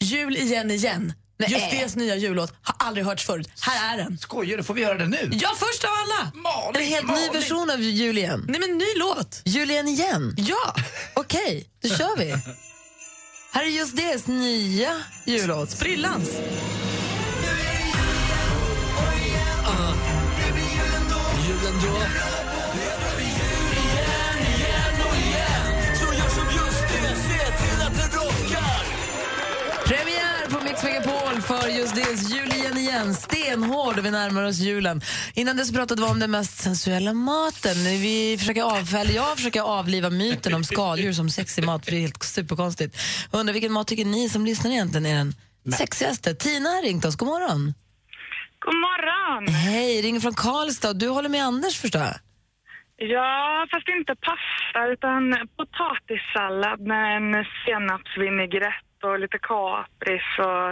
Jul 0.00 0.36
igen 0.36 0.70
igen. 0.70 1.12
Nej. 1.38 1.50
Just 1.82 1.94
det 1.94 2.00
nya 2.00 2.16
jullåt 2.16 2.52
har 2.62 2.74
aldrig 2.86 3.06
hörts 3.06 3.24
förut. 3.24 3.48
Här 3.60 3.94
är 3.94 3.98
den. 4.04 4.18
Skojar 4.18 4.56
du? 4.56 4.62
Får 4.64 4.74
vi 4.74 4.80
göra 4.82 4.98
det 4.98 5.06
nu? 5.06 5.30
Ja, 5.32 5.48
först 5.58 5.84
av 5.84 5.90
alla! 5.90 6.30
Malin, 6.34 6.82
En 6.82 6.88
helt 6.88 7.06
ny 7.06 7.12
Malin. 7.12 7.32
version 7.32 7.70
av 7.70 7.80
Julien. 7.82 8.44
Nej 8.48 8.60
men 8.60 8.78
ny 8.78 8.84
låt. 8.96 9.42
Julien 9.44 9.88
igen. 9.88 10.34
Ja! 10.38 10.74
Okej, 11.14 11.66
då 11.82 11.88
kör 11.88 12.16
vi. 12.18 12.34
Här 13.56 13.64
är 13.64 13.68
just 13.68 13.96
det 13.96 14.26
nya 14.26 14.90
jullåt. 15.24 15.70
Sprillans! 15.70 16.40
Premiär 29.84 30.50
på 30.50 30.64
Mix 30.64 30.82
Megapol 30.82 31.42
för 31.42 31.68
just 31.68 31.94
det, 31.94 32.34
jul 32.36 32.52
igen 32.52 32.78
igen. 32.78 33.14
Stenhård 33.14 33.98
och 33.98 34.04
vi 34.04 34.10
närmar 34.10 34.42
oss 34.42 34.58
julen. 34.58 35.00
Innan 35.34 35.56
dess 35.56 35.72
pratade 35.72 36.02
vi 36.02 36.08
om 36.08 36.18
den 36.18 36.30
mest 36.30 36.55
sensuella 36.66 37.12
maten. 37.12 37.76
Vi 38.06 38.36
försöker 38.38 38.62
avfälla, 38.62 39.10
jag 39.10 39.36
försöker 39.36 39.60
avliva 39.60 40.10
myten 40.10 40.54
om 40.54 40.64
skaldjur 40.64 41.12
som 41.12 41.30
sexig 41.30 41.64
mat, 41.64 41.84
för 41.84 41.92
det 41.92 41.98
är 41.98 42.00
helt 42.00 42.22
superkonstigt. 42.22 42.92
Jag 43.32 43.38
undrar 43.40 43.52
vilken 43.52 43.72
mat 43.72 43.86
tycker 43.86 44.04
ni 44.04 44.28
som 44.28 44.46
lyssnar 44.46 44.70
egentligen 44.70 45.06
är 45.06 45.16
den 45.16 45.32
sexigaste? 45.72 46.34
Tina 46.34 46.68
har 46.68 46.82
ringt 46.82 47.04
oss, 47.04 47.16
god 47.16 47.28
morgon. 47.28 47.74
God 48.64 48.78
morgon! 48.86 49.54
Hej, 49.54 50.02
ringer 50.02 50.20
från 50.20 50.34
Karlstad 50.34 50.92
du 50.92 51.08
håller 51.08 51.28
med 51.28 51.42
Anders 51.44 51.80
förstår 51.80 52.02
jag. 52.02 52.16
Ja, 52.96 53.66
fast 53.70 53.88
inte 53.88 54.14
pasta 54.28 54.80
utan 54.92 55.22
potatissallad 55.56 56.80
med 56.80 57.16
en 57.16 57.44
senapsvinägrett 57.64 58.98
och 59.02 59.18
lite 59.18 59.38
kapris 59.38 60.28
och 60.48 60.68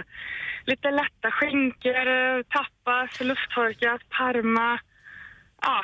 lite 0.70 0.88
lätta 1.00 1.28
skinkor, 1.36 2.06
tapas, 2.56 3.10
lufttorkat, 3.20 4.02
parma. 4.18 4.78
Ja, 5.64 5.82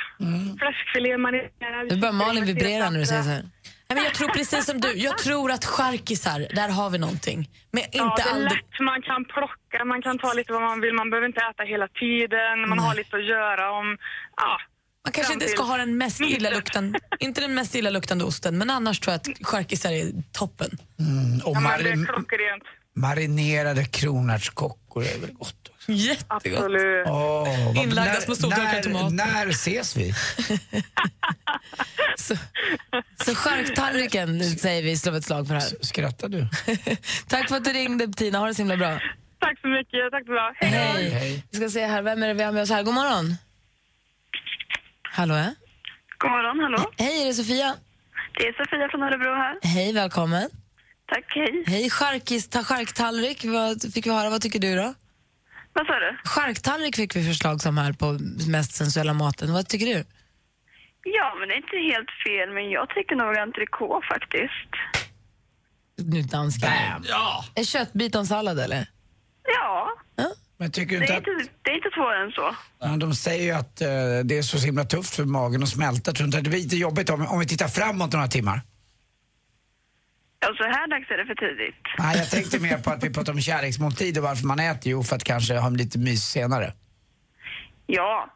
fläskfilé 0.61 1.19
marinerad. 1.19 1.87
Nu 1.91 1.97
börjar 1.97 2.13
Malin 2.13 2.45
vibrera 2.45 2.91
när 2.91 2.99
du 2.99 3.07
säger 3.07 3.23
så 3.23 3.29
här. 3.29 3.43
Nej, 3.89 3.97
men 3.97 4.05
jag 4.05 4.15
tror 4.15 4.29
precis 4.29 4.65
som 4.67 4.81
du. 4.81 4.93
Jag 4.93 5.19
tror 5.19 5.51
att 5.51 5.65
charkisar, 5.65 6.47
där 6.55 6.69
har 6.69 6.91
vi 6.91 6.99
någonting. 6.99 7.49
Men 7.71 7.83
inte 7.85 7.97
Ja, 7.99 8.15
det 8.17 8.31
är 8.31 8.39
lätt. 8.43 8.81
Man 8.81 9.03
kan 9.03 9.25
plocka, 9.25 9.85
man 9.85 10.03
kan 10.03 10.19
ta 10.19 10.33
lite 10.33 10.53
vad 10.53 10.63
man 10.63 10.81
vill. 10.81 10.95
Man 10.95 11.11
behöver 11.11 11.27
inte 11.27 11.41
äta 11.41 11.63
hela 11.63 11.89
tiden. 11.89 12.69
Man 12.69 12.79
har 12.79 12.95
lite 12.95 13.17
att 13.17 13.25
göra 13.27 13.73
om... 13.73 13.99
Ja, 14.37 14.59
Man 15.05 15.13
kanske 15.13 15.33
inte 15.33 15.49
ska 15.49 15.63
ha 15.63 15.77
den 15.77 15.99
mest 15.99 16.21
illaluktande, 16.21 16.99
inte 17.19 17.41
den 17.41 17.55
mest 17.55 17.75
illaluktande 17.75 18.25
osten, 18.25 18.59
men 18.59 18.71
annars 18.71 19.01
tror 19.01 19.13
jag 19.13 19.19
att 19.21 19.47
charkisar 19.47 19.93
är 19.93 20.13
toppen. 20.33 20.71
Och 21.45 21.57
Ja, 21.57 21.61
men 21.61 22.07
marinerade 22.97 23.85
kronärtskockor 23.85 25.05
är 25.05 25.19
väl 25.19 25.33
gott 25.33 25.69
också? 25.75 25.93
Jättegott. 25.93 26.59
Absolut. 26.59 27.07
Vad- 27.07 27.77
Inlagda 27.77 28.13
när- 28.13 28.21
små 28.21 28.35
stortorkade 28.35 28.83
tomater. 28.83 29.11
När 29.17 29.47
ses 29.49 29.97
vi? 29.97 30.13
Så, 32.17 32.37
så 33.25 33.35
säger 34.59 34.83
vi, 34.83 34.97
slår 34.97 35.17
ett 35.17 35.25
slag 35.25 35.47
för 35.47 35.55
här. 35.55 35.73
Skrattar 35.81 36.29
du? 36.29 36.49
Tack 37.29 37.49
för 37.49 37.57
att 37.57 37.65
du 37.65 37.71
ringde 37.73 38.09
Tina, 38.13 38.39
ha 38.39 38.47
det 38.47 38.55
så 38.55 38.63
himla 38.63 38.77
bra. 38.77 39.01
Tack 39.41 39.61
så 39.61 39.69
mycket. 39.69 40.11
Tack 40.11 40.25
så 40.27 40.33
bra. 40.33 40.53
Hej. 40.57 40.71
Hej. 40.71 41.11
Hej. 41.11 41.45
Vi 41.51 41.57
ska 41.59 41.69
se 41.71 41.87
här, 41.87 42.03
vem 42.03 42.23
är 42.23 42.29
det 42.29 42.35
vi 42.35 42.43
har 42.43 42.53
med 42.53 42.63
oss 42.63 42.71
här? 42.71 42.83
God 42.83 42.95
morgon. 42.95 43.35
Hallå? 45.03 45.35
God 46.19 46.31
morgon, 46.31 46.59
hallå. 46.61 46.91
Hej, 46.99 47.23
är 47.23 47.27
det 47.27 47.35
Sofia? 47.35 47.75
Det 48.39 48.47
är 48.47 48.53
Sofia 48.65 48.89
från 48.91 49.03
Örebro 49.03 49.35
här. 49.35 49.59
Hej, 49.63 49.93
välkommen. 49.93 50.51
Tack, 51.11 51.25
hej. 51.35 51.65
Hej, 51.67 51.91
charkis, 51.91 52.49
ta 52.49 52.63
charktallrik 52.65 53.45
vad 53.45 53.93
fick 53.95 54.07
vi 54.07 54.11
höra. 54.11 54.31
Vad 54.31 54.43
tycker 54.43 54.59
du 54.59 54.77
då? 54.77 54.95
Vad 55.73 55.87
sa 55.87 55.93
du? 55.93 56.19
Charktallrik 56.25 56.97
fick 56.97 57.17
vi 57.17 57.25
förslag 57.25 57.61
som 57.61 57.79
här 57.79 57.93
på 57.93 58.19
mest 58.51 58.73
sensuella 58.75 59.15
maten. 59.15 59.53
Vad 59.53 59.69
tycker 59.69 59.87
du? 59.87 60.05
Ja, 61.05 61.35
men 61.39 61.49
det 61.49 61.55
är 61.55 61.57
inte 61.57 61.77
helt 61.95 62.11
fel, 62.27 62.55
men 62.55 62.71
jag 62.71 62.89
tycker 62.89 63.17
nog 63.17 63.37
entrecote 63.37 64.07
faktiskt. 64.13 64.73
Nu 65.97 66.23
dansken. 66.23 66.71
Bam! 66.71 67.05
Ja. 67.09 67.45
En 67.55 67.65
köttbitonsallad 67.65 68.59
eller? 68.59 68.87
Ja, 69.45 69.89
Men 70.59 70.71
tycker 70.73 70.91
du 70.91 70.97
det 70.99 71.03
inte 71.05 71.13
är 71.13 71.19
att... 71.35 71.41
inte, 71.41 71.53
det 71.63 71.71
är 71.71 71.75
inte 71.77 71.91
svårare 71.95 72.25
än 72.25 72.31
så. 72.31 72.57
Ja, 72.81 72.97
de 72.97 73.15
säger 73.15 73.45
ju 73.45 73.51
att 73.51 73.81
eh, 73.81 73.89
det 74.25 74.39
är 74.39 74.43
så 74.43 74.59
himla 74.59 74.85
tufft 74.85 75.15
för 75.17 75.25
magen 75.25 75.63
att 75.63 75.69
smälta. 75.69 76.13
Tror 76.13 76.25
du 76.25 76.27
inte 76.27 76.39
att 76.39 76.45
det 76.45 76.51
blir 76.51 76.61
lite 76.61 76.77
jobbigt 76.77 77.11
om, 77.11 77.27
om 77.27 77.39
vi 77.41 77.47
tittar 77.47 77.69
framåt 77.69 78.13
några 78.13 78.27
timmar? 78.29 78.61
Ja, 80.41 80.55
så 80.57 80.65
här 80.65 80.89
dags 80.89 81.11
är 81.11 81.17
det 81.17 81.27
för 81.27 81.35
tidigt. 81.35 81.85
Nej, 81.99 82.19
jag 82.19 82.31
tänkte 82.31 82.59
mer 82.61 82.79
på 82.79 82.91
att 82.91 83.05
vi 83.05 83.11
pratar 83.11 83.33
om 83.33 83.41
kärleksmåltid 83.41 84.19
och 84.19 84.25
varför 84.25 84.47
man 84.47 84.61
äter. 84.61 84.93
Jo, 84.93 85.03
för 85.03 85.17
att 85.17 85.25
kanske 85.25 85.55
ha 85.59 85.69
lite 85.69 85.99
mys 85.99 86.25
senare. 86.25 86.73
Ja, 87.87 88.27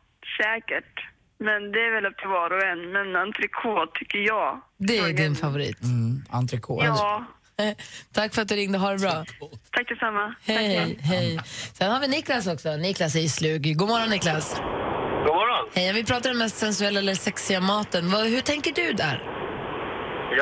säkert. 0.43 0.95
Men 1.39 1.73
det 1.73 1.79
är 1.79 1.95
väl 1.95 2.07
upp 2.07 2.19
till 2.19 2.29
var 2.29 2.51
och 2.51 2.63
en. 2.65 2.93
Men 2.93 3.17
entrecote 3.17 3.93
tycker 3.99 4.19
jag. 4.19 4.61
Det 4.79 4.99
är 4.99 5.13
din 5.13 5.37
favorit. 5.37 5.83
Mm, 5.83 6.25
entrecote. 6.31 6.87
Ja, 6.87 7.25
Tack 8.13 8.35
för 8.35 8.43
att 8.43 8.49
du 8.49 8.55
ringde, 8.55 8.79
ha 8.79 8.91
det 8.93 8.99
bra. 8.99 9.25
tack 9.71 9.89
detsamma. 9.89 10.35
Hej, 10.47 10.99
hej. 11.01 11.41
Sen 11.73 11.91
har 11.93 12.01
vi 12.01 12.09
Niklas 12.09 12.47
också. 12.47 12.77
Niklas 12.77 13.15
är 13.15 13.21
i 13.21 13.29
slug. 13.29 13.77
God 13.79 13.89
morgon 13.89 14.11
Niklas. 14.11 14.55
God 14.55 15.35
morgon. 15.35 15.71
Hej, 15.75 15.93
vi 15.93 16.05
pratar 16.05 16.31
om 16.31 16.37
den 16.37 16.45
mest 16.45 16.57
sensuella 16.57 16.99
eller 16.99 17.15
sexiga 17.15 17.61
maten. 17.61 18.11
Hur 18.11 18.41
tänker 18.41 18.73
du 18.73 18.93
där? 18.93 19.23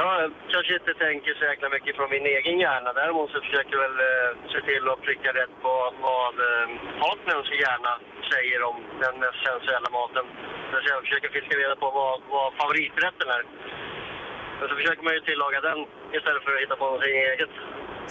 Jag 0.00 0.32
kanske 0.52 0.72
inte 0.80 0.94
tänker 1.06 1.32
så 1.34 1.44
jäkla 1.50 1.68
mycket 1.74 1.96
från 1.96 2.10
min 2.14 2.26
egen 2.36 2.56
hjärna. 2.64 2.90
Däremot 3.00 3.28
så 3.30 3.38
försöker 3.46 3.72
jag 3.76 3.82
väl 3.86 3.98
eh, 4.10 4.30
se 4.52 4.58
till 4.68 4.84
att 4.92 5.04
pricka 5.06 5.30
rätt 5.40 5.54
på 5.64 5.72
vad 6.08 6.34
eh, 6.48 6.66
partnern 7.02 7.42
så 7.48 7.54
gärna 7.66 7.92
säger 8.32 8.58
om 8.70 8.76
den 9.04 9.14
mest 9.22 9.40
sensuella 9.48 9.88
maten. 9.98 10.26
Så 10.70 10.74
jag 10.92 11.00
försöker 11.06 11.28
fiska 11.36 11.54
reda 11.62 11.76
på 11.84 11.88
vad, 12.00 12.14
vad 12.34 12.48
favoriträtten 12.60 13.28
är. 13.36 13.42
Och 14.60 14.66
så 14.70 14.74
försöker 14.80 15.02
man 15.06 15.14
ju 15.16 15.20
tillaga 15.20 15.58
den 15.68 15.78
istället 16.16 16.42
för 16.44 16.52
att 16.54 16.62
hitta 16.64 16.76
på 16.80 16.84
någonting 16.84 17.16
eget. 17.32 17.52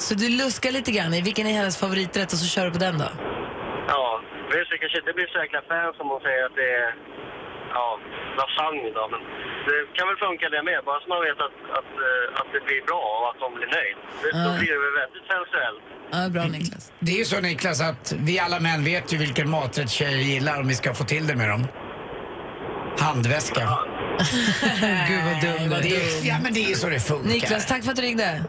Så 0.06 0.12
du 0.22 0.28
luskar 0.42 0.72
lite 0.78 0.92
grann 0.96 1.14
i 1.20 1.22
vilken 1.30 1.46
är 1.52 1.56
hennes 1.60 1.78
favoriträtt 1.84 2.30
och 2.34 2.42
så 2.44 2.48
kör 2.54 2.66
du 2.68 2.72
på 2.78 2.84
den 2.88 2.98
då? 3.04 3.10
Ja, 3.94 4.06
visst 4.54 4.70
det 4.72 4.78
kanske 4.82 5.00
inte 5.04 5.14
blir 5.18 5.28
så 5.34 5.38
jäkla 5.44 5.62
fan 5.70 5.94
som 5.98 6.06
hon 6.12 6.22
säger 6.28 6.44
att 6.46 6.56
det 6.62 6.70
är 6.84 6.90
ja, 7.78 7.88
lasagne 8.40 8.90
då, 9.00 9.04
men 9.14 9.22
det 9.70 9.80
kan 9.98 10.06
väl 10.10 10.18
funka 10.26 10.46
det 10.56 10.62
med. 10.70 10.80
Bara 10.90 11.00
så 11.04 11.08
man 11.16 11.22
vet 11.28 11.40
att, 11.48 11.58
att, 11.80 11.92
eh, 12.08 12.40
att 12.40 12.50
det 12.56 12.62
blir 12.68 12.82
bra 12.90 13.04
och 13.20 13.26
att 13.32 13.40
de 13.44 13.48
blir 13.58 13.70
nöjd. 13.78 13.98
Det- 14.24 14.34
Då 14.46 14.50
blir 14.60 14.72
det 14.76 14.82
väl 14.86 14.96
väldigt 15.04 15.26
sensuellt. 15.34 15.84
Ja, 16.16 16.20
bra 16.36 16.44
Niklas. 16.58 16.84
Det 17.06 17.12
är 17.16 17.20
ju 17.24 17.26
så 17.34 17.40
Niklas 17.50 17.80
att 17.92 18.06
vi 18.28 18.34
alla 18.46 18.60
män 18.68 18.84
vet 18.92 19.06
ju 19.14 19.18
vilken 19.26 19.48
maträtt 19.50 19.90
tjejer 20.00 20.18
gillar 20.34 20.56
om 20.62 20.68
vi 20.68 20.76
ska 20.82 20.94
få 20.94 21.04
till 21.04 21.28
det 21.28 21.36
med 21.36 21.50
dem. 21.50 21.64
Handväska. 23.00 23.60
Gud 25.08 25.24
vad 25.24 25.42
dum 25.42 25.70
du 25.70 25.90
Det 25.90 25.96
är. 25.96 26.28
ja 26.28 26.36
men 26.44 26.54
det 26.54 26.60
är 26.66 26.70
ju 26.70 26.76
så 26.76 26.88
det 26.90 27.00
funkar. 27.00 27.30
Niklas, 27.30 27.66
tack 27.68 27.84
för 27.84 27.90
att 27.90 27.96
du 27.96 28.02
ringde. 28.02 28.44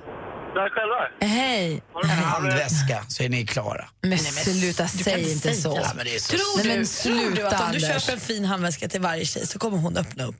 Tack 0.54 0.72
själva. 0.72 1.08
Hej. 1.34 1.82
En 2.04 2.08
handväska 2.10 3.02
så 3.08 3.22
är 3.22 3.28
ni 3.28 3.46
klara. 3.46 3.84
Men 4.02 4.18
sluta, 4.18 4.82
Du 4.82 4.88
kan 4.88 4.88
säg 4.88 5.32
inte 5.32 5.52
så. 5.54 5.78
Ja, 5.82 5.90
men 5.96 6.04
det 6.04 6.14
är 6.14 6.18
så 6.18 6.36
Tror, 6.36 6.56
Nej, 6.58 6.66
men 6.68 6.78
du, 6.78 6.86
sluta, 6.86 7.18
tror 7.22 7.36
du 7.36 7.42
att 7.46 7.52
om 7.52 7.58
du 7.58 7.64
Anders. 7.86 8.02
köper 8.04 8.12
en 8.12 8.20
fin 8.20 8.44
handväska 8.44 8.88
till 8.88 9.00
varje 9.00 9.24
tjej 9.24 9.46
så 9.46 9.58
kommer 9.58 9.78
hon 9.78 9.96
öppna 9.96 10.24
upp? 10.24 10.36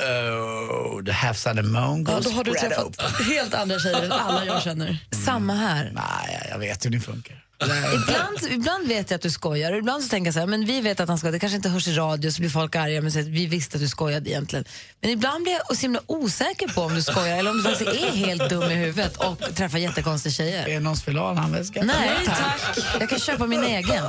Oh, 0.00 1.04
the 1.04 1.34
sun 1.34 1.58
and 1.58 1.68
moon 1.72 2.04
Ja, 2.08 2.14
goes 2.14 2.24
då 2.24 2.30
har 2.30 2.44
du 2.44 2.50
spread 2.54 2.70
träffat 2.70 2.86
open. 2.86 3.24
helt 3.26 3.54
andra 3.54 3.78
tjejer 3.78 4.02
än 4.02 4.12
alla 4.12 4.44
jag 4.44 4.62
känner. 4.62 4.98
Samma 5.24 5.54
här. 5.54 5.92
Nej, 5.94 6.46
jag 6.50 6.58
vet 6.58 6.84
hur 6.84 6.90
ni 6.90 7.00
funkar. 7.00 7.44
Ibland, 7.94 8.38
ibland 8.50 8.88
vet 8.88 9.10
jag 9.10 9.16
att 9.16 9.22
du 9.22 9.30
skojar 9.30 9.72
ibland 9.72 10.02
så 10.02 10.08
tänker 10.08 10.26
jag 10.26 10.34
så 10.34 10.40
här, 10.40 10.46
men 10.46 10.64
vi 10.66 10.80
vet 10.80 11.00
att 11.00 11.08
han 11.08 11.18
skojar. 11.18 11.32
Det 11.32 11.38
kanske 11.38 11.56
inte 11.56 11.68
hörs 11.68 11.88
i 11.88 11.92
radio 11.92 12.30
så 12.30 12.40
blir 12.40 12.50
folk 12.50 12.76
arga 12.76 13.00
men 13.00 13.12
säger 13.12 13.26
att 13.26 13.32
vi 13.32 13.46
visste 13.46 13.76
att 13.76 13.80
du 13.82 13.88
skojade 13.88 14.30
egentligen. 14.30 14.64
Men 15.00 15.10
ibland 15.10 15.42
blir 15.42 15.52
jag 15.52 15.76
så 15.76 15.80
himla 15.82 16.00
osäker 16.06 16.68
på 16.68 16.82
om 16.82 16.94
du 16.94 17.02
skojar 17.02 17.38
eller 17.38 17.50
om 17.50 17.56
du 17.56 17.62
faktiskt 17.62 17.90
är 17.90 18.10
helt 18.16 18.50
dum 18.50 18.62
i 18.70 18.74
huvudet 18.74 19.16
och 19.16 19.54
träffar 19.56 19.78
jättekonstiga 19.78 20.32
tjejer. 20.32 20.68
Är 20.68 20.74
det 20.74 20.80
någon 20.80 20.96
som 20.96 21.04
vill 21.06 21.18
ha 21.18 21.30
en 21.30 21.36
handväska? 21.36 21.82
Nej 21.82 22.10
tack. 22.26 22.78
Jag 23.00 23.08
kan 23.08 23.18
köpa 23.18 23.46
min 23.46 23.64
egen. 23.64 24.04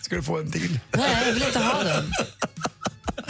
Ska 0.00 0.16
du 0.16 0.22
få 0.22 0.38
en 0.38 0.52
till? 0.52 0.80
Nej, 0.96 1.22
jag 1.26 1.32
vill 1.32 1.42
inte 1.42 1.58
ha 1.58 1.82
den. 1.82 2.12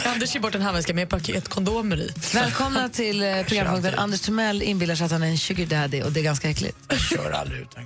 Anders 0.05 0.33
ger 0.35 0.41
bort 0.41 0.55
en 0.55 0.61
handväska 0.61 0.93
med 0.93 1.09
paket 1.09 1.47
kondomer 1.49 1.97
i. 1.97 2.13
Välkomna 2.33 2.89
till 2.93 3.23
eh, 3.23 3.43
programpunkten 3.43 3.99
Anders 3.99 4.21
Timell 4.21 4.61
inbillar 4.61 4.95
sig 4.95 5.05
att 5.05 5.11
han 5.11 5.23
är 5.23 5.27
en 5.27 5.37
sugar 5.37 5.65
daddy 5.65 6.01
och 6.01 6.11
det 6.11 6.19
är 6.19 6.23
ganska 6.23 6.49
äckligt. 6.49 6.77
Jag 6.87 6.99
kör 6.99 7.31
aldrig 7.31 7.61
utan 7.61 7.83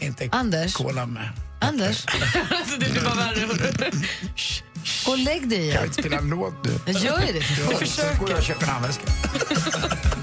Inte 0.00 0.28
Anders? 0.32 0.74
cola 0.74 1.06
med. 1.06 1.28
Anders, 1.60 2.04
alltså, 2.50 2.76
det 2.78 2.90
blir 2.92 3.02
bara 3.02 3.14
värre. 3.14 3.46
gå 5.06 5.12
och 5.12 5.18
lägg 5.18 5.48
dig 5.48 5.58
Kan 5.58 5.60
vi 5.60 5.64
igen. 5.66 5.84
inte 5.84 6.02
spela 6.02 6.18
en 6.18 6.28
låt 6.28 6.54
nu? 6.64 6.78
Jag 6.92 7.02
gör 7.02 7.20
ju 7.26 7.32
det 7.32 7.40
för 7.40 7.62
Ja, 7.72 7.78
fan. 7.78 7.86
så 7.88 8.02
går 8.20 8.30
jag 8.30 8.38
och 8.38 8.44
köper 8.44 8.62
en 8.62 8.68
handväska. 8.68 9.02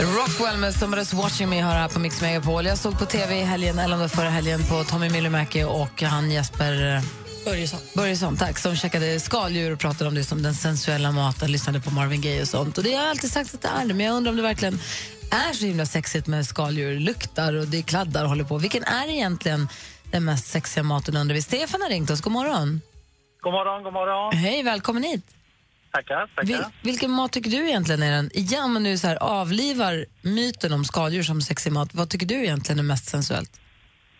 Rockwell 0.00 0.56
med 0.56 0.72
Somebody's 0.72 1.14
watching 1.14 1.48
me 1.48 1.60
har 1.60 1.72
här 1.72 1.88
på 1.88 1.98
Mix 1.98 2.20
Megapol. 2.20 2.66
Jag 2.66 2.78
såg 2.78 2.98
på 2.98 3.06
tv 3.06 3.36
i 3.40 3.42
helgen, 3.42 3.78
eller 3.78 3.94
om 3.94 4.00
det 4.00 4.04
var 4.04 4.08
förra 4.08 4.28
helgen, 4.28 4.60
på 4.68 4.84
Tommy 4.84 5.10
Myllymäki 5.10 5.64
och 5.64 6.02
han 6.02 6.30
Jesper 6.30 6.96
eh, 6.96 7.02
Börjesson. 7.44 7.80
Börjesson, 7.94 8.36
tack, 8.36 8.58
som 8.58 8.76
käkade 8.76 9.20
skaldjur 9.20 9.72
och 9.72 9.78
pratade 9.78 10.08
om 10.08 10.14
det 10.14 10.24
som 10.24 10.42
den 10.42 10.54
sensuella 10.54 11.12
maten, 11.12 11.52
lyssnade 11.52 11.80
på 11.80 11.90
Marvin 11.90 12.20
Gaye 12.20 12.42
och 12.42 12.48
sånt. 12.48 12.78
Och 12.78 12.84
det 12.84 12.94
har 12.94 13.02
jag 13.02 13.10
alltid 13.10 13.30
sagt 13.30 13.54
att 13.54 13.62
det 13.62 13.68
är 13.68 13.86
men 13.86 14.00
jag 14.00 14.16
undrar 14.16 14.30
om 14.30 14.36
det 14.36 14.42
verkligen 14.42 14.78
är 15.30 15.52
så 15.52 15.66
himla 15.66 15.86
sexigt 15.86 16.26
med 16.26 16.46
skaldjur. 16.46 17.00
Luktar 17.00 17.54
och 17.54 17.66
det 17.66 17.82
kladdar 17.82 18.22
och 18.22 18.28
håller 18.28 18.44
på. 18.44 18.58
Vilken 18.58 18.84
är 18.84 19.08
egentligen 19.08 19.68
den 20.10 20.24
mest 20.24 20.46
sexiga 20.46 20.84
maten 20.84 21.16
undrar 21.16 21.34
vi? 21.34 21.42
Stefan 21.42 21.82
har 21.82 21.88
ringt 21.88 22.10
oss, 22.10 22.20
god 22.20 22.32
morgon. 22.32 22.80
God 23.40 23.52
morgon, 23.52 23.82
god 23.82 23.92
morgon. 23.92 24.36
Hej, 24.36 24.62
välkommen 24.62 25.02
hit. 25.02 25.33
Tackar, 25.94 26.26
tackar. 26.26 26.46
Vil, 26.46 26.64
vilken 26.82 27.10
mat 27.10 27.32
tycker 27.32 27.50
du 27.50 27.68
egentligen 27.68 28.02
är 28.02 28.12
den, 28.16 28.30
igen 28.32 28.72
man 28.72 28.82
nu 28.82 28.98
så 28.98 29.06
här 29.08 29.18
avlivar 29.40 30.04
myten 30.22 30.72
om 30.72 30.84
skaldjur 30.84 31.22
som 31.22 31.40
sexig 31.40 31.72
mat, 31.72 31.94
vad 31.94 32.10
tycker 32.10 32.26
du 32.26 32.34
egentligen 32.34 32.78
är 32.78 32.82
mest 32.82 33.04
sensuellt? 33.04 33.60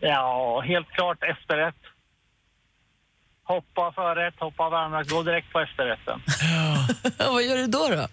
Ja, 0.01 0.61
helt 0.61 0.89
klart 0.89 1.19
efterrätt. 1.23 1.83
Hoppa 3.45 3.93
förrätt, 3.93 4.35
hoppa 4.39 4.69
varmrätt, 4.71 5.11
gå 5.11 5.23
direkt 5.23 5.53
på 5.53 5.61
efterrätten. 5.61 6.21
vad 7.33 7.43
gör 7.43 7.57
du 7.57 7.67
då? 7.67 7.89
då? 7.89 8.07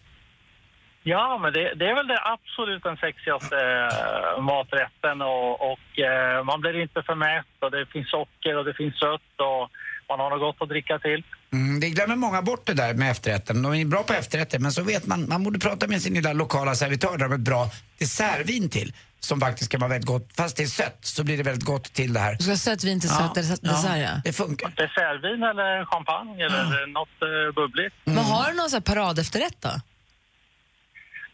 Ja, 1.03 1.38
men 1.41 1.53
det, 1.53 1.74
det 1.74 1.86
är 1.89 1.96
väl 1.96 2.08
det 2.08 2.20
absolut 2.24 2.84
den 2.84 2.98
sexigaste 2.98 3.58
eh, 3.58 4.41
maträtten 4.41 5.22
och, 5.22 5.72
och 5.72 6.00
eh, 6.00 6.44
man 6.44 6.62
blir 6.62 6.82
inte 6.82 7.03
för 7.03 7.15
mätt 7.15 7.56
och 7.60 7.72
det 7.72 7.86
finns 7.86 8.10
socker 8.10 8.58
och 8.58 8.65
det 8.65 8.74
finns 8.74 9.00
sött 9.00 9.36
och 9.38 9.70
man 10.10 10.20
har 10.20 10.30
något 10.30 10.39
gott 10.39 10.62
att 10.62 10.70
dricka 10.70 11.00
till. 11.00 11.24
Mm, 11.53 11.79
det 11.79 11.89
glömmer 11.89 12.15
många 12.15 12.41
bort 12.41 12.65
det 12.65 12.74
där 12.74 12.93
med 12.93 13.12
efterrätten. 13.12 13.62
De 13.62 13.74
är 13.74 13.86
bra 13.86 14.03
på 14.03 14.13
efterrätter 14.13 14.60
men 14.60 14.72
så 14.72 14.84
vet 14.84 15.05
man, 15.05 15.29
man 15.29 15.43
borde 15.43 15.60
prata 15.60 15.88
med 15.88 16.01
sin 16.01 16.13
lilla 16.13 16.34
lokala 16.34 16.75
servitör 16.75 17.17
där 17.17 17.25
om 17.25 17.34
ett 17.34 17.39
bra 17.39 17.70
dessertvin 18.00 18.70
till. 18.70 18.93
Som 19.20 19.39
faktiskt 19.39 19.72
kan 19.72 19.79
vara 19.79 19.89
väldigt 19.89 20.08
gott. 20.08 20.29
Fast 20.38 20.58
det 20.58 20.63
är 20.63 20.67
sött 20.67 21.00
så 21.01 21.24
blir 21.24 21.38
det 21.38 21.43
väldigt 21.43 21.65
gott 21.65 21.93
till 21.93 22.13
det 22.13 22.20
här. 22.20 22.48
Ha 22.50 22.58
sött 22.58 22.84
vin 22.84 23.00
till 23.00 23.10
sött 23.10 23.31
ja, 23.36 23.41
dessert, 23.41 23.60
ja. 23.63 24.22
Det 24.24 24.34
funkar. 24.34 24.70
Dessertvin 24.70 25.43
eller 25.43 25.86
champagne 25.86 26.46
eller 26.46 26.88
något 26.88 27.22
eh, 27.22 27.55
bubbligt. 27.55 27.96
Men 28.03 28.17
har 28.17 28.51
du 28.51 28.58
någon 28.58 28.70
så 28.70 28.75
här 28.75 28.81
paradefterrätt 28.81 29.58
då? 29.60 29.70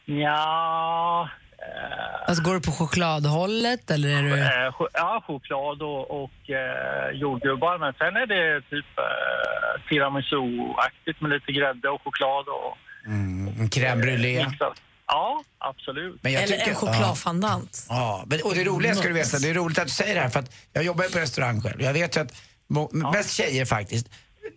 Ja, 0.05 1.29
Alltså 2.27 2.43
går 2.43 2.53
du 2.53 2.62
på 2.62 2.71
chokladhållet 2.71 3.91
eller 3.91 4.09
är 4.09 4.24
du... 4.24 4.33
Eh, 4.39 4.88
ja, 4.93 5.24
choklad 5.27 5.81
och, 5.81 6.24
och 6.24 6.50
eh, 6.50 7.12
jordgubbar. 7.13 7.77
Men 7.77 7.93
sen 7.93 8.15
är 8.15 8.27
det 8.27 8.62
typ 8.62 8.86
eh, 8.97 9.81
tiramisu-aktigt 9.89 11.21
med 11.21 11.29
lite 11.31 11.51
grädde 11.51 11.89
och 11.89 12.01
choklad 12.03 12.45
och... 12.47 12.77
Mm, 13.05 13.47
en 13.62 13.69
crème 13.69 14.01
brûlée. 14.01 14.45
mixat. 14.50 14.81
Ja, 15.07 15.43
absolut. 15.57 16.19
Men 16.24 16.33
jag 16.33 16.43
Eller 16.43 16.57
tycker- 16.57 16.69
en 16.69 16.75
chokladfondant. 16.75 17.86
Ja, 17.89 18.24
men, 18.27 18.39
och 18.43 18.55
det 18.55 18.63
roliga 18.63 18.95
ska 18.95 19.07
du 19.07 19.13
veta, 19.13 19.39
det 19.39 19.50
är 19.50 19.53
roligt 19.53 19.79
att 19.79 19.86
du 19.86 19.91
säger 19.91 20.15
det 20.15 20.21
här 20.21 20.29
för 20.29 20.39
att 20.39 20.55
jag 20.74 20.83
jobbar 20.83 21.03
ju 21.03 21.09
på 21.09 21.19
restaurang 21.19 21.62
själv. 21.62 21.81
Jag 21.81 21.93
vet 21.93 22.17
ju 22.17 22.21
att 22.21 22.33
mest 23.13 23.31
tjejer 23.33 23.65
faktiskt 23.65 24.07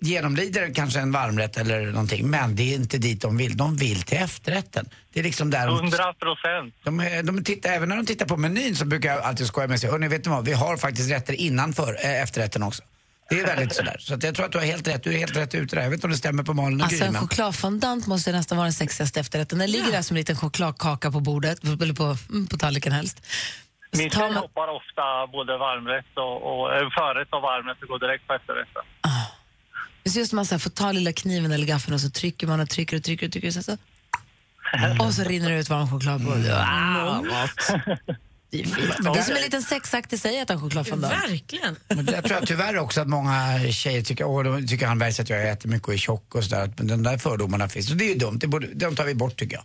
genomlider 0.00 0.74
kanske 0.74 1.00
en 1.00 1.12
varmrätt 1.12 1.56
eller 1.56 1.80
någonting 1.86 2.30
men 2.30 2.56
det 2.56 2.62
är 2.62 2.74
inte 2.74 2.98
dit 2.98 3.22
de 3.22 3.36
vill. 3.36 3.56
De 3.56 3.76
vill 3.76 4.02
till 4.02 4.18
efterrätten. 4.18 4.88
Det 5.12 5.20
är 5.20 5.24
liksom 5.24 5.50
där 5.50 5.66
de, 5.66 5.76
100 5.78 5.98
procent. 6.14 6.74
de, 6.84 7.00
är- 7.00 7.22
de 7.22 7.44
tittar, 7.44 7.70
även 7.70 7.88
när 7.88 7.96
de 7.96 8.06
tittar 8.06 8.26
på 8.26 8.36
menyn 8.36 8.76
så 8.76 8.84
brukar 8.84 9.14
jag 9.14 9.22
alltid 9.24 9.46
skoja 9.46 9.66
med 9.68 9.80
sig. 9.80 9.90
Hörrni, 9.90 10.08
vet 10.08 10.24
ni 10.24 10.30
vad? 10.30 10.44
Vi 10.44 10.52
har 10.52 10.76
faktiskt 10.76 11.10
rätter 11.10 11.32
innanför 11.32 11.96
äh, 12.04 12.22
efterrätten 12.22 12.62
också. 12.62 12.82
Det 13.30 13.40
är 13.40 13.46
väldigt 13.46 13.74
sådär. 13.74 13.96
Så 14.00 14.14
att 14.14 14.22
jag 14.22 14.34
tror 14.34 14.46
att 14.46 14.52
du 14.52 14.58
har 14.58 14.64
helt 14.64 14.88
rätt. 14.88 15.04
Du 15.04 15.14
är 15.14 15.18
helt 15.18 15.36
rätt 15.36 15.54
ute 15.54 15.76
där. 15.76 15.82
Jag 15.82 15.90
vet 15.90 15.96
inte 15.96 16.06
om 16.06 16.10
det 16.10 16.16
stämmer 16.16 16.42
på 16.42 16.54
Malin 16.54 16.80
och 16.80 16.86
Alltså 16.86 17.04
en 17.04 17.14
chokladfondant 17.14 18.06
måste 18.06 18.32
nästan 18.32 18.58
vara 18.58 18.64
den 18.64 18.72
sexigaste 18.72 19.20
efterrätten. 19.20 19.58
Den 19.58 19.70
ligger 19.70 19.92
där 19.92 20.02
som 20.02 20.14
en 20.16 20.18
liten 20.18 20.36
chokladkaka 20.36 21.10
på 21.10 21.20
bordet, 21.20 21.64
eller 21.64 21.94
på, 21.94 22.16
mm, 22.30 22.46
på 22.46 22.56
tallriken 22.58 22.92
helst. 22.92 23.26
Min 23.92 24.10
tjej 24.10 24.20
man, 24.20 24.34
hoppar 24.36 24.68
ofta 24.68 25.26
både 25.32 25.58
varmrätt 25.58 26.12
och, 26.16 26.36
och 26.50 26.74
eh, 26.74 26.88
förrätt 26.98 27.28
och 27.32 27.42
varmrätt 27.42 27.82
och 27.82 27.88
går 27.88 27.98
direkt 27.98 28.26
på 28.26 28.32
efterrätten. 28.34 28.82
Så 30.06 30.18
just 30.18 30.32
när 30.32 30.36
man 30.36 30.46
så 30.46 30.54
här 30.54 30.58
får 30.58 30.70
ta 30.70 30.92
lilla 30.92 31.12
kniven 31.12 31.52
eller 31.52 31.66
gaffeln 31.66 31.94
och 31.94 32.00
så 32.00 32.10
trycker 32.10 32.46
man 32.46 32.60
och 32.60 32.70
trycker 32.70 32.96
och 32.96 33.02
trycker 33.02 33.26
och 33.26 33.32
trycker. 33.32 33.50
Så, 33.50 33.62
så, 33.62 33.76
och 35.00 35.14
så 35.14 35.22
rinner 35.24 35.50
det 35.50 35.58
ut 35.60 35.68
varm 35.68 35.90
choklad 35.90 36.24
på. 36.24 36.30
Wow, 36.30 37.26
gott. 37.28 37.84
Det 38.50 38.60
är. 38.60 38.66
Det 39.12 39.18
är 39.18 39.22
som 39.22 39.36
en 39.36 39.42
liten 39.42 39.62
sexakt 39.62 40.12
i 40.12 40.18
sig 40.18 40.40
att 40.40 40.48
ha 40.48 40.58
chokladfondant. 40.58 41.14
Verkligen. 41.14 41.76
Men 41.88 42.06
jag 42.06 42.24
tror 42.24 42.38
jag 42.38 42.46
tyvärr 42.46 42.78
också 42.78 43.00
att 43.00 43.08
många 43.08 43.60
tjejer 43.70 44.02
tycker, 44.02 44.24
åh, 44.24 44.44
de 44.44 44.66
tycker 44.66 44.86
han 44.86 44.98
Bergs 44.98 45.20
att 45.20 45.30
jag 45.30 45.50
äter 45.50 45.68
mycket 45.68 45.88
och 45.88 45.94
är 45.94 45.98
tjock 45.98 46.34
och 46.34 46.44
sådär. 46.44 46.72
Men 46.76 46.86
de 46.86 47.02
där 47.02 47.18
fördomarna 47.18 47.68
finns. 47.68 47.90
Och 47.90 47.96
det 47.96 48.04
är 48.04 48.08
ju 48.08 48.14
dumt, 48.14 48.38
det 48.38 48.46
borde, 48.46 48.66
de 48.74 48.96
tar 48.96 49.04
vi 49.04 49.14
bort 49.14 49.36
tycker 49.36 49.56
jag. 49.56 49.64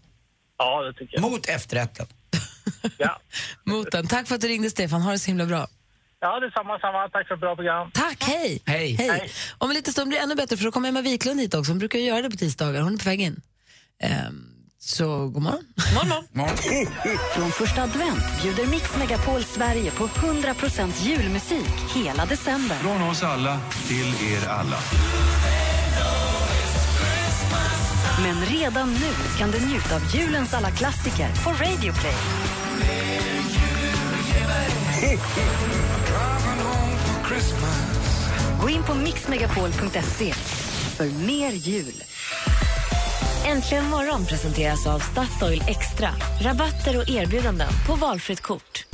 Ja, 0.57 0.81
det 0.81 0.93
tycker 0.93 1.13
jag. 1.15 1.21
Mot 1.21 1.45
efterrätten. 1.45 2.05
Ja, 2.97 3.19
Mot 3.63 3.91
den. 3.91 4.07
Tack 4.07 4.27
för 4.27 4.35
att 4.35 4.41
du 4.41 4.47
ringde 4.47 4.69
Stefan, 4.69 5.01
ha 5.01 5.11
det 5.11 5.19
så 5.19 5.27
himla 5.27 5.45
bra. 5.45 5.67
Ja 6.25 6.39
det 6.39 6.45
är 6.45 6.51
samma, 6.59 6.79
samma. 6.79 7.09
Tack 7.09 7.27
för 7.27 7.35
ett 7.35 7.41
bra 7.45 7.55
program. 7.55 7.91
Tack, 7.93 8.23
hej! 8.23 8.61
Hej. 8.65 8.95
hej. 8.99 9.29
Om 9.57 9.69
en 9.69 9.75
liten 9.75 9.93
stund 9.93 10.07
blir 10.09 10.17
det 10.19 10.23
ännu 10.23 10.35
bättre 10.35 10.57
för 10.57 10.63
då 10.65 10.71
kommer 10.71 10.89
Emma 10.89 11.01
Wiklund 11.01 11.39
hit 11.41 11.53
också. 11.53 11.71
Hon 11.71 11.79
brukar 11.79 11.99
göra 11.99 12.21
det 12.21 12.29
på 12.29 12.37
tisdagar. 12.37 12.81
Hon 12.81 12.93
är 12.93 12.97
på 12.97 13.09
väg 13.09 13.21
in. 13.21 13.41
Ehm, 14.03 14.45
Så 14.79 15.27
god 15.27 15.41
morgon. 15.41 15.63
Morgon, 15.95 16.23
Från 17.35 17.51
första 17.51 17.81
advent 17.81 18.23
bjuder 18.41 18.65
Mix 18.67 18.97
Megapol 18.97 19.43
Sverige 19.43 19.91
på 19.91 20.07
100% 20.07 21.03
julmusik 21.03 21.75
hela 21.95 22.25
december. 22.25 22.75
Från 22.75 23.01
oss 23.09 23.23
alla 23.23 23.59
till 23.87 24.33
er 24.33 24.47
alla. 24.49 24.77
Men 28.23 28.45
redan 28.45 28.93
nu 28.93 29.37
kan 29.39 29.51
du 29.51 29.59
njuta 29.65 29.95
av 29.95 30.15
julens 30.15 30.53
alla 30.53 30.71
klassiker 30.71 31.29
på 31.43 31.49
Radio 31.49 31.93
Play. 31.93 32.15
Gå 38.61 38.69
in 38.69 38.83
på 38.83 38.93
mixmegapol.se 38.93 40.33
för 40.97 41.05
mer 41.25 41.51
jul. 41.51 42.03
Äntligen 43.45 43.85
morgon 43.85 44.25
presenteras 44.25 44.87
av 44.87 44.99
Statoil 44.99 45.63
Extra. 45.67 46.09
Rabatter 46.41 46.97
och 46.97 47.09
erbjudanden 47.09 47.67
på 47.87 47.95
valfritt 47.95 48.41
kort. 48.41 48.85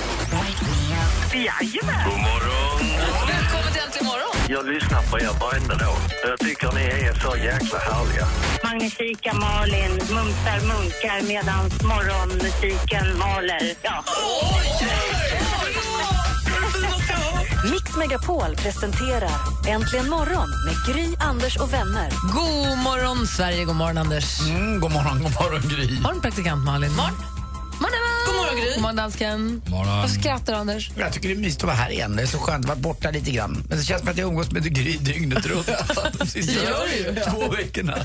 Jajamän! 1.34 2.10
God 2.10 2.20
morgon! 2.20 2.80
Välkommen 3.28 3.74
till 3.74 3.82
Äntligen 3.82 4.08
morgon. 4.08 4.36
Jag 4.50 4.68
lyssnar 4.68 5.02
på 5.02 5.20
er 5.20 5.40
varenda 5.42 5.76
dag. 5.76 5.98
Jag 6.24 6.40
tycker 6.40 6.72
ni 6.72 6.82
är 6.82 7.14
så 7.14 7.38
jäkla 7.38 7.80
härliga. 7.80 8.28
Magnifika 8.64 9.34
Malin 9.34 9.92
mumsar 9.92 10.60
munkar 10.68 11.28
medan 11.28 11.64
morgonmusiken 11.84 13.18
maler. 13.18 13.76
Ja. 13.82 14.04
Mix 17.64 17.96
Megapol 17.98 18.56
presenterar 18.56 19.32
Äntligen 19.68 20.10
morgon 20.10 20.50
med 20.66 20.76
Gry, 20.96 21.16
Anders 21.20 21.58
och 21.58 21.74
vänner. 21.74 22.10
God 22.34 22.78
morgon, 22.78 23.28
Sverige. 23.28 23.66
God 23.66 23.76
morgon, 23.76 23.98
Anders. 23.98 24.40
Mm, 24.42 24.80
god 24.80 24.92
morgon, 24.92 25.24
god 25.24 25.32
morgon 25.42 25.62
Gry. 25.70 26.00
morgon, 26.02 26.22
praktikant 26.22 26.66
Malin. 26.66 26.92
Morgon. 26.92 27.14
God 28.26 28.36
morgon, 28.36 28.56
Gry. 28.62 28.74
God 28.74 28.82
morgon, 28.82 28.96
dansken. 28.96 29.62
Morgon. 29.68 29.88
Varför 29.98 30.20
skrattar 30.20 30.54
du, 30.54 30.60
Anders? 30.60 30.92
Jag 30.98 31.14
tycker 31.14 31.30
det 31.30 31.36
är 31.36 31.38
mysigt 31.38 31.62
att 31.64 31.68
vara 31.68 31.76
här 31.78 31.90
igen. 31.92 32.16
Det 32.16 32.22
är 32.24 32.28
så 32.28 32.38
skönt 32.38 32.66
att 32.66 32.70
vara 32.70 32.80
borta 32.80 33.12
lite 33.12 33.32
grann. 33.32 33.64
Men 33.70 33.78
det 33.78 33.84
känns 33.84 34.00
som 34.02 34.10
att 34.10 34.18
jag 34.18 34.28
umgås 34.28 34.52
med 34.52 34.76
Gry 34.76 34.98
dygnet 34.98 35.46
runt. 35.46 35.70
De 36.20 36.28
sista 36.28 36.62
Det 36.62 36.68
gör 36.68 36.88
du 36.88 37.20
ju. 37.20 37.22
två 37.32 37.52
veckorna. 37.56 37.98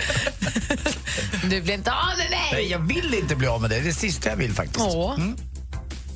Du 1.42 1.60
blir 1.62 1.74
inte 1.74 1.92
av 1.92 2.18
med 2.18 2.30
mig! 2.30 2.48
Nej, 2.52 2.70
jag 2.70 2.78
vill 2.78 3.14
inte 3.14 3.36
bli 3.36 3.46
av 3.46 3.60
med 3.60 3.70
det. 3.70 3.76
Det 3.76 3.82
är 3.82 3.84
det 3.84 3.94
sista 3.94 4.28
jag 4.28 4.36
vill 4.36 4.54
faktiskt. 4.54 4.80
Åh. 4.80 5.14
Mm. 5.14 5.36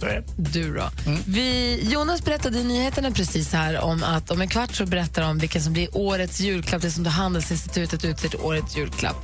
Så 0.00 0.06
är 0.06 0.14
det. 0.14 0.22
Du 0.36 0.74
då? 0.74 0.90
Mm. 1.06 1.22
Vi, 1.26 1.80
Jonas 1.82 2.24
berättade 2.24 2.58
i 2.58 2.64
nyheterna 2.64 3.10
precis 3.10 3.52
här 3.52 3.80
om 3.80 4.02
att 4.02 4.30
om 4.30 4.40
en 4.40 4.48
kvart 4.48 4.74
så 4.74 4.86
berättar 4.86 5.22
de 5.22 5.38
vilken 5.38 5.62
som 5.62 5.72
blir 5.72 5.88
årets 5.96 6.40
julklapp, 6.40 6.82
det 6.82 6.90
som 6.90 7.04
då 7.04 7.10
Handelsinstitutet 7.10 8.04
utser 8.04 8.28
till 8.28 8.38
årets 8.38 8.76
julklapp. 8.76 9.16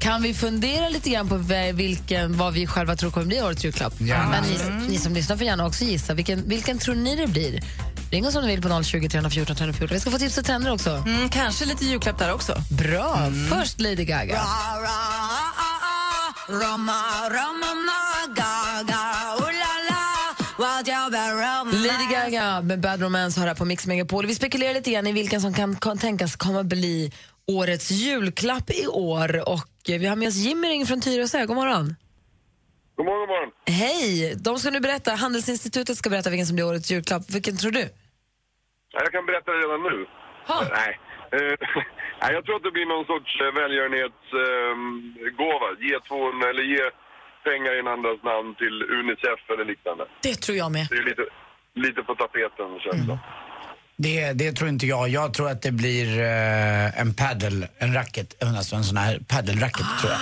Kan 0.00 0.22
vi 0.22 0.34
fundera 0.34 0.88
lite 0.88 1.10
grann 1.10 1.28
på 1.28 1.36
vilken, 1.72 2.36
vad 2.36 2.52
vi 2.52 2.66
själva 2.66 2.96
tror 2.96 3.10
kommer 3.10 3.26
bli 3.26 3.42
årets 3.42 3.64
julklapp? 3.64 4.00
Gärna. 4.00 4.30
Men 4.30 4.42
ni, 4.42 4.88
ni 4.88 4.98
som 4.98 5.14
lyssnar 5.14 5.36
får 5.36 5.46
gärna 5.46 5.66
också 5.66 5.84
gissa. 5.84 6.14
Vilken, 6.14 6.48
vilken 6.48 6.78
tror 6.78 6.94
ni 6.94 7.16
det 7.16 7.26
blir? 7.26 7.62
Ring 8.10 8.26
oss 8.26 8.36
om 8.36 8.44
ni 8.44 8.50
vill 8.50 8.62
på 8.62 8.82
020 8.82 9.08
314 9.08 9.56
314. 9.56 9.94
Vi 9.94 10.00
ska 10.00 10.10
få 10.10 10.18
tips 10.18 10.38
och 10.38 10.44
trender 10.44 10.72
också. 10.72 10.90
Mm, 10.90 11.28
kanske 11.28 11.64
lite 11.64 11.84
julklapp 11.84 12.18
där 12.18 12.32
också. 12.32 12.62
Bra! 12.70 13.32
Först 13.50 13.80
Lady 13.80 14.04
Gaga. 14.04 14.42
Lady 16.48 18.07
Med 22.48 22.80
Bad 22.80 23.02
Romance 23.02 23.40
har 23.40 23.46
här 23.46 23.54
på 23.54 23.64
Mix 23.64 23.86
Megapol. 23.86 24.26
Vi 24.26 24.34
spekulerar 24.34 24.74
lite 24.74 24.90
grann 24.90 25.06
i 25.06 25.12
vilken 25.12 25.40
som 25.40 25.54
kan, 25.54 25.76
kan 25.76 25.98
tänkas 25.98 26.36
komma 26.36 26.64
bli 26.64 27.12
årets 27.46 27.90
julklapp 27.90 28.70
i 28.70 28.86
år. 28.86 29.48
Och 29.54 29.90
eh, 29.90 29.98
vi 30.00 30.06
har 30.06 30.16
med 30.16 30.28
oss 30.28 30.34
Jimmy 30.36 30.68
Ring 30.68 30.86
från 30.86 31.00
Tyresö. 31.00 31.46
God 31.46 31.56
morgon. 31.56 31.94
God 32.96 33.06
morgon, 33.06 33.20
god 33.20 33.28
morgon. 33.28 33.50
Hej! 33.66 34.34
De 34.46 34.58
ska 34.58 34.70
nu 34.70 34.80
berätta, 34.80 35.10
Handelsinstitutet 35.24 35.96
ska 35.98 36.10
berätta 36.10 36.30
vilken 36.30 36.46
som 36.46 36.56
blir 36.56 36.66
årets 36.66 36.90
julklapp. 36.90 37.22
Vilken 37.36 37.56
tror 37.56 37.70
du? 37.70 37.84
Ja, 38.92 38.98
Jag 39.04 39.12
kan 39.12 39.26
berätta 39.26 39.50
det 39.52 39.58
redan 39.64 39.82
nu. 39.90 39.96
Nej. 40.78 40.92
Eh, 41.36 41.54
nej, 42.22 42.30
jag 42.36 42.42
tror 42.44 42.56
att 42.56 42.66
det 42.68 42.74
blir 42.76 42.88
någon 42.94 43.06
sorts 43.12 43.30
eh, 43.44 43.50
välgörenhetsgåva. 43.62 45.68
ge, 45.86 45.94
två, 46.08 46.20
eller 46.50 46.64
ge 46.74 46.84
pengar 47.48 47.72
i 47.76 47.78
en 47.84 47.90
andras 47.96 48.20
namn 48.30 48.48
till 48.60 48.76
Unicef 48.98 49.40
eller 49.52 49.66
liknande. 49.72 50.02
Det 50.28 50.36
tror 50.44 50.56
jag 50.62 50.70
med. 50.76 50.86
Det 50.90 50.98
är 51.02 51.06
lite, 51.10 51.24
lite 51.86 52.02
på 52.02 52.14
tapeten 52.14 52.68
känns 52.80 53.06
det. 53.06 53.18
Det, 53.96 54.32
det 54.32 54.52
tror 54.52 54.68
inte 54.68 54.86
jag. 54.86 55.08
Jag 55.08 55.34
tror 55.34 55.48
att 55.50 55.62
det 55.62 55.72
blir 55.72 56.20
eh, 56.20 57.00
en 57.00 57.14
paddle, 57.14 57.68
en 57.78 57.94
racket, 57.94 58.42
alltså 58.42 58.76
en 58.76 58.84
sån 58.84 58.96
här 58.96 59.18
paddelracket 59.28 59.86
tror 60.00 60.12
jag. 60.12 60.20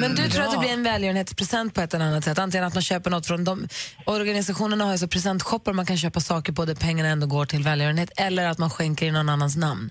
Men 0.00 0.14
du 0.14 0.28
tror 0.28 0.44
att 0.44 0.52
det 0.52 0.58
blir 0.58 0.72
en 0.72 0.82
välgörenhetspresent 0.82 1.74
på 1.74 1.80
ett 1.80 1.94
eller 1.94 2.04
annat 2.04 2.24
sätt? 2.24 2.38
Antingen 2.38 2.66
att 2.66 2.74
man 2.74 2.82
köper 2.82 3.10
något 3.10 3.26
från 3.26 3.44
de 3.44 3.68
organisationerna 4.06 4.84
har 4.84 4.92
ju 4.92 4.98
så 4.98 5.08
presentshoppar 5.08 5.72
man 5.72 5.86
kan 5.86 5.96
köpa 5.96 6.20
saker 6.20 6.52
på 6.52 6.64
där 6.64 6.74
pengarna 6.74 7.08
ändå 7.08 7.26
går 7.26 7.44
till 7.44 7.62
välgörenhet 7.62 8.10
eller 8.26 8.48
att 8.48 8.58
man 8.58 8.70
skänker 8.70 9.06
i 9.06 9.10
någon 9.10 9.28
annans 9.28 9.56
namn. 9.56 9.90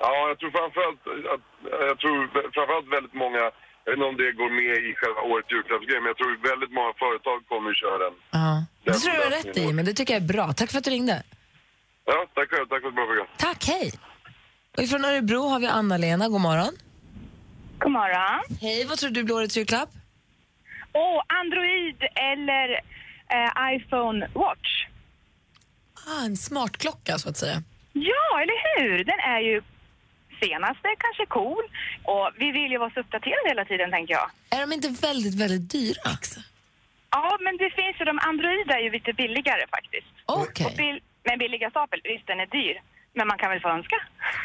Ja, 0.00 0.28
jag 0.28 0.38
tror 0.38 0.50
framförallt 0.50 1.00
att, 1.34 1.46
jag 1.90 1.98
tror 2.02 2.18
framförallt 2.54 2.88
väldigt 2.96 3.14
många, 3.14 3.42
jag 3.84 3.90
vet 3.92 3.96
inte 3.98 4.08
om 4.12 4.16
det 4.22 4.32
går 4.40 4.50
med 4.60 4.76
i 4.90 4.94
själva 5.00 5.20
årets 5.30 5.50
julklappsgrej, 5.54 5.98
men 6.00 6.08
jag 6.12 6.16
tror 6.20 6.30
väldigt 6.50 6.72
många 6.78 6.92
företag 7.04 7.38
kommer 7.50 7.70
att 7.70 7.80
köra 7.82 7.98
den. 8.06 8.14
Ja. 8.30 8.64
Det 8.84 8.92
tror 8.92 9.14
jag 9.14 9.26
är 9.26 9.30
rätt 9.30 9.44
lösningen. 9.46 9.70
i, 9.70 9.72
men 9.76 9.84
det 9.84 9.94
tycker 9.94 10.12
jag 10.14 10.22
är 10.22 10.26
bra. 10.34 10.46
Tack 10.52 10.70
för 10.70 10.78
att 10.78 10.84
du 10.84 10.90
ringde. 10.90 11.22
Ja, 12.10 12.18
tack 12.34 12.48
själv. 12.50 12.66
Tack 12.66 12.80
för 12.82 12.88
ett 12.88 12.94
bra 12.94 13.06
program. 13.06 13.26
Tack, 13.46 13.60
hej! 13.72 13.92
Och 14.76 14.82
ifrån 14.82 15.04
Örebro 15.04 15.42
har 15.48 15.60
vi 15.60 15.66
Anna-Lena. 15.66 16.28
God 16.28 16.40
morgon. 16.40 16.72
God 17.78 17.92
morgon. 17.92 18.40
Hej, 18.60 18.84
vad 18.88 18.98
tror 18.98 19.10
du 19.10 19.22
blir 19.24 19.34
årets 19.34 19.56
julklapp? 19.56 19.88
Och 20.92 21.22
Android 21.40 21.98
eller 22.14 22.68
eh, 23.34 23.74
iPhone 23.76 24.28
Watch. 24.34 24.86
Ah, 26.06 26.24
en 26.24 26.36
smartklocka, 26.36 27.18
så 27.18 27.28
att 27.28 27.36
säga. 27.36 27.62
Ja, 27.92 28.40
eller 28.42 28.58
hur? 28.80 29.04
Den 29.04 29.18
är 29.18 29.40
ju 29.40 29.62
senaste, 30.44 30.88
kanske 31.04 31.24
cool. 31.26 31.64
Och 32.12 32.26
vi 32.42 32.48
vill 32.58 32.70
ju 32.74 32.78
vara 32.78 32.90
så 32.94 33.00
uppdaterade 33.00 33.48
hela 33.52 33.64
tiden, 33.64 33.90
tänker 33.90 34.14
jag. 34.14 34.28
Är 34.56 34.60
de 34.60 34.72
inte 34.72 34.90
väldigt, 35.08 35.36
väldigt 35.42 35.66
dyra? 35.76 36.10
Ja, 37.10 37.38
men 37.44 37.56
det 37.62 37.70
finns 37.78 37.94
ju, 38.00 38.04
de 38.04 38.18
Android 38.30 38.70
är 38.70 38.82
ju 38.86 38.90
lite 38.90 39.12
billigare 39.12 39.64
faktiskt. 39.76 40.12
Okej. 40.26 40.66
Och 40.66 40.72
bil, 40.76 41.00
men 41.26 41.38
billiga 41.38 41.70
stapel, 41.70 42.00
visst 42.04 42.26
den 42.26 42.40
är 42.40 42.46
dyr. 42.46 42.76
Men 43.14 43.26
man 43.26 43.38
kan 43.38 43.50
väl 43.50 43.60
få 43.60 43.68
önska. 43.68 43.96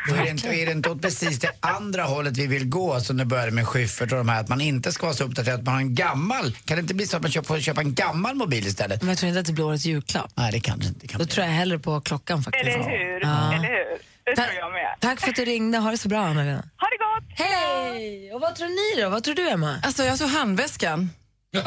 Då 0.10 0.16
är 0.16 0.24
det, 0.24 0.30
inte, 0.30 0.48
är 0.48 0.66
det 0.66 0.72
inte 0.72 0.90
åt 0.90 1.02
precis 1.02 1.40
det 1.40 1.52
andra 1.60 2.04
hållet 2.04 2.38
vi 2.38 2.48
vill 2.48 2.70
gå 2.70 3.00
som 3.00 3.18
det 3.18 3.26
började 3.26 3.52
med 3.52 3.68
Schyffert 3.68 4.12
och 4.12 4.18
de 4.18 4.30
här, 4.30 4.40
att 4.42 4.50
man 4.50 4.62
inte 4.62 4.92
ska 4.92 5.06
vara 5.06 5.16
så 5.16 5.24
uppdaterad 5.24 5.60
att 5.60 5.66
man 5.66 5.74
har 5.74 5.82
en 5.82 5.96
gammal, 5.96 6.52
kan 6.66 6.78
det 6.78 6.82
inte 6.82 6.94
bli 6.94 7.06
så 7.08 7.16
att 7.18 7.22
man 7.24 7.32
köper, 7.32 7.48
får 7.48 7.60
köpa 7.60 7.82
en 7.82 7.94
gammal 7.94 8.36
mobil 8.36 8.68
istället? 8.68 9.02
Men 9.02 9.10
jag 9.10 9.18
tror 9.18 9.28
inte 9.28 9.40
att 9.40 9.46
det 9.46 9.54
blir 9.54 9.66
årets 9.66 9.86
julklapp. 9.86 10.32
Nej, 10.36 10.52
det 10.52 10.60
kan 10.60 10.80
det 10.80 10.86
inte. 10.88 11.08
Kan 11.08 11.20
Då 11.20 11.26
bli. 11.26 11.34
tror 11.34 11.46
jag 11.46 11.54
hellre 11.54 11.80
på 11.80 12.02
klockan 12.02 12.44
faktiskt. 12.44 12.66
Eller 12.66 12.84
hur? 12.84 13.20
Ja. 13.22 13.54
Eller 13.54 13.68
hur? 13.68 13.98
Det 14.24 14.36
Ta- 14.36 14.44
tror 14.44 14.56
jag 14.60 14.72
med. 14.72 14.96
Tack 15.00 15.20
för 15.22 15.30
att 15.30 15.36
du 15.36 15.46
ringde. 15.46 15.78
Ha 15.78 15.92
det 15.92 15.98
så 15.98 16.10
bra, 16.10 16.20
Anna-Lena. 16.20 16.58
Ha 16.58 16.88
det 16.90 16.98
gott! 16.98 17.48
Hej! 17.48 18.34
Och 18.34 18.42
vad 18.42 18.56
tror 18.56 18.96
ni 18.96 19.02
då? 19.04 19.10
Vad 19.10 19.24
tror 19.24 19.36
du, 19.36 19.50
Emma? 19.50 19.76
Alltså, 19.84 20.04
jag 20.04 20.18
tror 20.18 20.28
handväskan. 20.28 21.10
Där, 21.52 21.62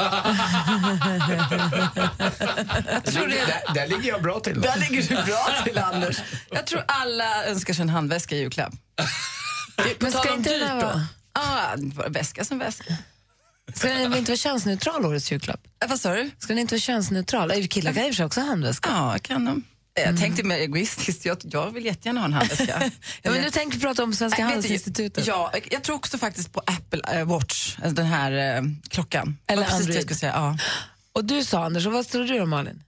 ligger- 3.27 3.45
där, 3.47 3.73
där 3.73 3.87
ligger 3.87 4.09
jag 4.09 4.21
bra 4.21 4.39
till. 4.39 4.55
Då. 4.55 4.61
Där 4.61 4.77
ligger 4.77 5.01
du 5.01 5.15
bra 5.15 5.47
till, 5.65 5.77
Anders. 5.77 6.17
Jag 6.51 6.65
tror 6.65 6.83
alla 6.87 7.45
önskar 7.45 7.73
sig 7.73 7.81
en 7.83 7.89
handväska 7.89 8.35
i 8.35 8.39
julklapp. 8.39 8.73
Men 9.99 10.11
ska 10.11 10.33
inte 10.33 10.49
här 10.49 10.75
vara... 10.81 11.05
Ja, 11.33 11.75
väska 12.07 12.45
som 12.45 12.59
väska. 12.59 12.93
Ska 13.73 13.87
den 13.87 14.15
inte 14.15 14.31
vara 14.31 14.37
könsneutral, 14.37 15.05
årets 15.05 15.31
julklapp? 15.31 15.59
Äh, 15.83 15.89
vad 15.89 15.99
sa 15.99 16.13
du? 16.13 16.31
Ska 16.37 16.47
den 16.47 16.59
inte 16.59 16.73
vara 16.75 16.79
könsneutral? 16.79 17.67
Killar 17.67 17.93
kan 17.93 18.13
sig 18.13 18.25
också 18.25 18.39
ha 18.39 18.47
handväska. 18.47 18.89
Ja, 18.89 19.17
kan 19.21 19.45
de. 19.45 19.63
Jag 19.93 20.17
tänkte 20.19 20.43
mer 20.43 20.57
egoistiskt. 20.57 21.25
Jag, 21.25 21.37
jag 21.43 21.71
vill 21.71 21.85
jättegärna 21.85 22.19
ha 22.19 22.25
en 22.25 22.33
handväska. 22.33 22.91
Ja, 23.21 23.31
men 23.31 23.43
du 23.43 23.49
tänker 23.49 23.79
prata 23.79 24.03
om 24.03 24.13
Svenska 24.13 24.43
Handelsinstitutet. 24.43 25.27
Ja, 25.27 25.51
jag 25.71 25.83
tror 25.83 25.95
också 25.95 26.17
faktiskt 26.17 26.53
på 26.53 26.59
Apple 26.65 27.19
eh, 27.19 27.25
Watch, 27.27 27.75
alltså 27.77 27.95
den 27.95 28.05
här 28.05 28.55
eh, 28.57 28.63
klockan. 28.89 29.37
Eller 29.47 29.63
precis 29.63 29.79
Android. 29.79 29.95
jag 29.97 30.03
skulle 30.03 30.17
säga. 30.17 30.31
Ja. 30.35 30.57
Och 31.13 31.25
du 31.25 31.43
sa, 31.43 31.63
Anders, 31.65 31.85
och 31.85 31.91
vad 31.93 32.07
tror 32.07 32.23
du 32.25 32.39
då, 32.39 32.45
Malin? 32.45 32.83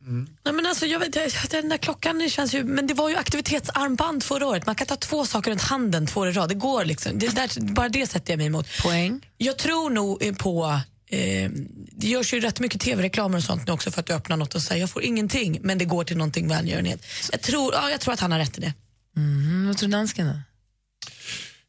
Nej, 0.45 0.53
men 0.53 0.65
alltså, 0.65 0.85
jag 0.85 0.99
vet, 0.99 1.15
jag- 1.15 1.31
den 1.49 1.69
där 1.69 1.77
klockan 1.77 2.29
känns 2.29 2.53
ju... 2.53 2.63
Men 2.63 2.87
det 2.87 2.93
var 2.93 3.09
ju 3.09 3.15
aktivitetsarmband 3.15 4.23
förra 4.23 4.47
året. 4.47 4.65
Man 4.65 4.75
kan 4.75 4.87
ta 4.87 4.95
två 4.95 5.25
saker 5.25 5.51
runt 5.51 5.61
handen 5.61 6.07
två 6.07 6.19
år 6.19 6.29
i 6.29 6.31
rad. 6.31 6.49
Det 6.49 6.55
går 6.55 6.85
liksom. 6.85 7.19
Det 7.19 7.27
där, 7.35 7.73
bara 7.73 7.89
det 7.89 8.07
sätter 8.07 8.33
jag 8.33 8.37
mig 8.37 8.47
emot. 8.47 8.67
Poäng? 8.83 9.21
Jag 9.37 9.57
tror 9.57 9.89
nog 9.89 10.23
eh, 10.23 10.35
på... 10.35 10.79
Eh, 11.13 11.49
det 11.91 12.07
görs 12.07 12.33
ju 12.33 12.39
rätt 12.39 12.59
mycket 12.59 12.81
tv-reklamer 12.81 13.37
och 13.37 13.43
sånt 13.43 13.67
nu 13.67 13.73
också 13.73 13.91
för 13.91 13.99
att 13.99 14.05
du 14.05 14.13
öppnar 14.13 14.37
något 14.37 14.55
och 14.55 14.61
säger 14.61 14.81
jag 14.81 14.89
får 14.89 15.03
ingenting 15.03 15.59
men 15.61 15.77
det 15.77 15.85
går 15.85 16.03
till 16.03 16.17
någonting 16.17 16.47
välgörenhet. 16.47 17.05
Jag 17.31 17.41
tror, 17.41 17.73
ja, 17.73 17.89
jag 17.89 18.01
tror 18.01 18.13
att 18.13 18.19
han 18.19 18.31
har 18.31 18.39
rätt 18.39 18.57
i 18.57 18.61
det. 18.61 18.73
Mm, 19.17 19.67
vad 19.67 19.77
tror 19.77 19.89
dansken 19.89 20.27
då? 20.27 20.41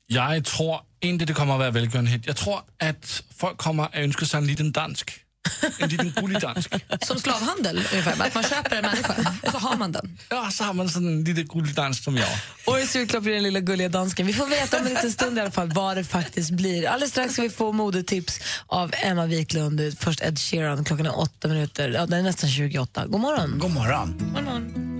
Jag 0.07 0.45
tror 0.45 0.81
inte 1.01 1.25
det 1.25 1.33
kommer 1.33 1.53
att 1.53 1.59
vara 1.59 1.71
välgörenhet. 1.71 2.27
Jag 2.27 2.37
tror 2.37 2.61
att 2.79 3.23
folk 3.37 3.57
kommer 3.57 3.83
att 3.83 3.95
önska 3.95 4.27
sig 4.27 4.39
en 4.39 4.47
liten 4.47 4.73
dansk. 4.73 5.24
En 5.79 5.89
liten 5.89 6.13
gullig. 6.17 6.43
Som 7.01 7.19
slavhandel, 7.19 7.77
ungefär. 7.93 8.27
Att 8.27 8.35
man 8.35 8.45
köper 8.45 8.77
en 8.77 8.83
människa 8.83 9.15
och 9.43 9.51
så 9.51 9.59
har 9.59 9.77
man 9.77 9.93
den. 9.93 10.19
Ja, 10.29 10.51
så 10.51 10.65
har 10.65 10.75
man 10.75 10.89
en 10.97 11.25
liten 11.25 11.47
gullig 11.47 11.75
dansk 11.75 12.05
som 12.05 12.17
jag. 12.17 12.29
Årets 12.67 12.97
julklapp 12.97 13.23
blir 13.23 13.35
den 13.35 13.43
lilla 13.43 13.61
gulliga 13.61 13.89
dansken. 13.89 14.27
Vi 14.27 14.33
får 14.33 14.47
veta 14.47 14.79
om 14.81 14.87
en 14.87 14.95
liten 14.95 15.13
stund 15.13 15.39
i 15.39 15.41
alla 15.41 15.51
fall 15.51 15.73
vad 15.73 15.97
det 15.97 16.05
faktiskt 16.05 16.51
blir. 16.51 16.89
Alldeles 16.89 17.11
strax 17.11 17.33
ska 17.33 17.43
vi 17.43 17.51
få 17.51 17.73
modetips 17.73 18.41
av 18.67 18.95
Emma 19.03 19.27
Wiklund. 19.27 19.97
Först 19.99 20.21
Ed 20.21 20.39
Sheeran, 20.39 20.85
klockan 20.85 21.07
är 21.07 21.19
åtta 21.19 21.49
minuter. 21.49 21.89
Ja, 21.89 22.07
den 22.07 22.19
är 22.19 22.23
nästan 22.23 22.51
28. 22.51 23.07
God 23.07 23.21
morgon. 23.21 23.59
God 23.59 23.71
morgon. 23.71 24.17
God 24.35 24.43
morgon. 24.45 24.91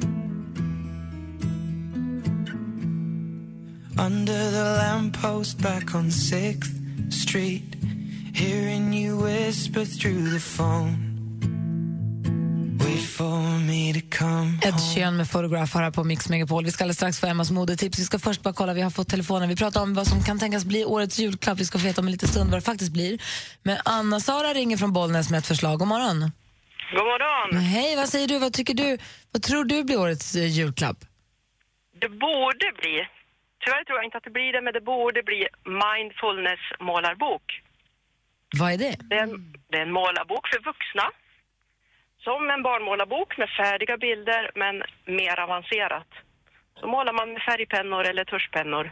Under 3.99 4.51
the 4.51 4.77
lamppost 4.83 5.59
back 5.59 5.95
on 5.95 6.11
6th 6.11 7.13
Street, 7.13 7.74
hearing 8.35 8.93
you 8.95 9.17
whisper 9.25 9.85
through 9.85 10.31
the 10.33 10.41
phone. 10.41 11.15
Wait 12.79 13.03
for 13.03 13.59
me 13.59 13.93
to 13.93 14.19
come 14.19 14.59
Ed 14.63 14.75
Sheeran 14.81 15.17
med 15.17 15.31
Photograph 15.31 15.77
här 15.77 15.91
på 15.91 16.05
Mix 16.05 16.29
Megapol. 16.29 16.65
Vi 16.65 16.71
ska 16.71 16.85
alldeles 16.85 16.97
strax 16.97 17.21
få 17.21 17.27
Emmas 17.27 17.51
modetips. 17.51 17.99
Vi 17.99 18.05
ska 18.05 18.19
först 18.19 18.43
bara 18.43 18.55
kolla, 18.55 18.75
vi 18.75 18.83
har 18.83 18.91
fått 18.91 19.09
telefonen. 19.09 19.49
Vi 19.49 19.57
pratar 19.57 19.83
om 19.83 19.95
vad 19.95 20.07
som 20.07 20.23
kan 20.23 20.39
tänkas 20.39 20.65
bli 20.65 20.85
årets 20.85 21.19
julklapp. 21.19 21.59
Vi 21.59 21.65
ska 21.65 21.79
få 21.79 21.87
veta 21.87 22.01
om 22.01 22.07
en 22.07 22.13
liten 22.13 22.29
stund 22.29 22.51
vad 22.51 22.61
det 22.61 22.65
faktiskt 22.65 22.93
blir. 22.93 23.23
Men 23.63 23.79
Anna-Sara 23.85 24.55
ringer 24.55 24.77
från 24.77 24.93
Bollnäs 24.93 25.31
med 25.31 25.39
ett 25.39 25.47
förslag. 25.47 25.79
God 25.79 25.89
morgon. 25.89 26.33
God 26.97 27.05
morgon. 27.05 27.63
Hej, 27.63 27.97
vad 27.97 28.09
säger 28.09 28.29
du? 28.29 28.39
Vad 28.39 28.53
tycker 28.53 28.75
du? 28.75 28.99
Vad 29.33 29.43
tror 29.43 29.65
du 29.65 29.85
blir 29.85 30.01
årets 30.01 30.37
eh, 30.37 30.47
julklapp? 30.47 30.97
Det 32.01 32.09
borde 32.09 32.67
bli, 32.81 32.95
tyvärr 33.65 33.85
tror 33.85 33.99
jag 33.99 34.05
inte 34.05 34.17
att 34.19 34.25
det 34.25 34.31
blir 34.39 34.53
det, 34.53 34.63
men 34.63 34.73
det 34.73 34.81
borde 34.81 35.23
bli 35.23 35.41
mindfulness 35.85 36.63
målarbok. 36.81 37.47
Vad 38.61 38.73
är 38.73 38.79
det? 38.79 38.97
Det 39.11 39.17
är, 39.21 39.23
en, 39.23 39.55
det 39.71 39.77
är 39.79 39.83
en 39.83 39.93
målarbok 39.93 40.45
för 40.53 40.61
vuxna. 40.71 41.07
Som 42.27 42.51
en 42.55 42.63
barnmålarbok 42.69 43.31
med 43.39 43.49
färdiga 43.61 43.97
bilder, 44.07 44.43
men 44.63 44.75
mer 45.21 45.37
avancerat. 45.45 46.11
Så 46.81 46.87
målar 46.87 47.13
man 47.13 47.33
med 47.33 47.43
färgpennor 47.49 48.03
eller 48.11 48.25
tuschpennor. 48.25 48.85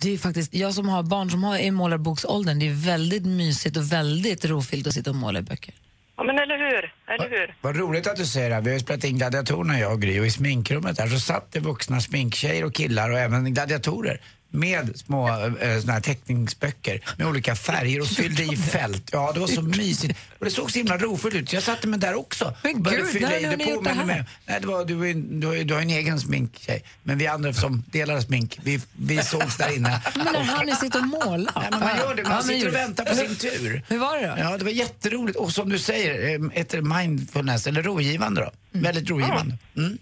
Det 0.00 0.08
är 0.08 0.12
ju 0.12 0.18
faktiskt, 0.18 0.54
jag 0.54 0.74
som 0.74 0.88
har 0.88 1.02
barn 1.02 1.30
som 1.30 1.44
har 1.44 1.56
är 1.56 1.66
i 1.66 1.70
målarboksåldern, 1.70 2.58
det 2.58 2.66
är 2.68 2.86
väldigt 2.86 3.26
mysigt 3.26 3.76
och 3.76 3.92
väldigt 3.92 4.44
rofyllt 4.44 4.86
att 4.86 4.92
sitta 4.92 5.10
och 5.10 5.16
måla 5.16 5.38
i 5.38 5.42
böcker. 5.42 5.74
Ja, 6.16 6.24
men 6.24 6.38
eller 6.38 6.58
hur? 6.58 6.94
Eller 7.06 7.30
hur? 7.30 7.54
Vad 7.60 7.76
roligt 7.76 8.06
att 8.06 8.16
du 8.16 8.26
säger 8.26 8.48
det. 8.48 8.54
här. 8.54 8.62
Vi 8.62 8.68
har 8.70 8.74
ju 8.74 8.80
spelat 8.80 9.04
in 9.04 9.18
gladiatorerna 9.18 9.78
jag 9.78 9.92
och 9.92 10.02
Gry 10.02 10.20
och 10.20 10.26
i 10.26 10.30
sminkrummet 10.30 10.96
där 10.96 11.06
så 11.06 11.18
satt 11.18 11.52
det 11.52 11.60
vuxna 11.60 12.00
sminktjejer 12.00 12.64
och 12.64 12.74
killar 12.74 13.10
och 13.10 13.18
även 13.18 13.54
gladiatorer 13.54 14.20
med 14.52 14.98
små 14.98 15.28
eh, 15.60 15.80
såna 15.80 15.92
här 15.92 16.00
teckningsböcker 16.00 17.00
med 17.16 17.26
olika 17.26 17.56
färger 17.56 18.00
och 18.00 18.06
fyllde 18.06 18.42
i 18.42 18.56
fält. 18.56 19.08
Ja, 19.12 19.30
det 19.34 19.40
var 19.40 19.46
så 19.46 19.62
mysigt. 19.62 20.18
Och 20.38 20.44
det 20.44 20.50
såg 20.50 20.70
så 20.70 20.78
himla 20.78 20.96
rofullt 20.96 21.34
ut. 21.34 21.52
Jag 21.52 21.62
satte 21.62 21.86
mig 21.86 21.98
där 21.98 22.14
också. 22.14 22.54
Men 22.62 22.82
Började 22.82 23.02
gud, 23.02 23.12
fylla 23.12 23.28
när 23.28 23.36
i 23.36 23.42
det 23.42 23.90
här? 23.90 24.04
men- 24.04 24.24
Nej, 24.46 24.60
det 24.60 24.66
var, 24.66 24.84
du, 24.84 24.94
var 24.94 25.40
du, 25.40 25.46
har 25.46 25.54
ju- 25.54 25.64
du 25.64 25.74
har 25.74 25.80
en 25.80 25.90
egen 25.90 26.20
sminktjej. 26.20 26.84
Men 27.02 27.18
vi 27.18 27.26
andra 27.26 27.52
som 27.52 27.84
delar 27.86 28.20
smink, 28.20 28.58
vi, 28.62 28.80
vi 28.92 29.22
sågs 29.22 29.56
där 29.56 29.76
inne. 29.76 30.02
Men 30.16 30.24
när 30.32 30.42
han 30.42 30.76
sitta 30.76 30.98
och 30.98 31.06
måla? 31.06 31.52
Nej, 31.56 31.68
men 31.70 31.80
man 31.80 31.96
gör 31.96 32.14
det, 32.14 32.22
man 32.22 32.32
Ja, 32.32 32.42
sitter 32.42 32.68
och 32.68 32.74
väntar 32.74 33.04
på 33.04 33.14
sin 33.14 33.36
tur. 33.36 33.82
Hur 33.88 33.98
var 33.98 34.18
det 34.18 34.26
då? 34.26 34.34
Ja, 34.38 34.58
det 34.58 34.64
var 34.64 34.70
jätteroligt. 34.70 35.38
Och 35.38 35.52
som 35.52 35.68
du 35.68 35.78
säger, 35.78 36.34
eh, 36.44 36.50
heter 36.52 36.76
det 36.82 36.84
mindfulness, 36.96 37.66
eller 37.66 37.82
rogivande 37.82 38.40
då? 38.40 38.50
Väldigt 38.80 39.10
rogivande. 39.10 39.58
Mm. 39.76 39.98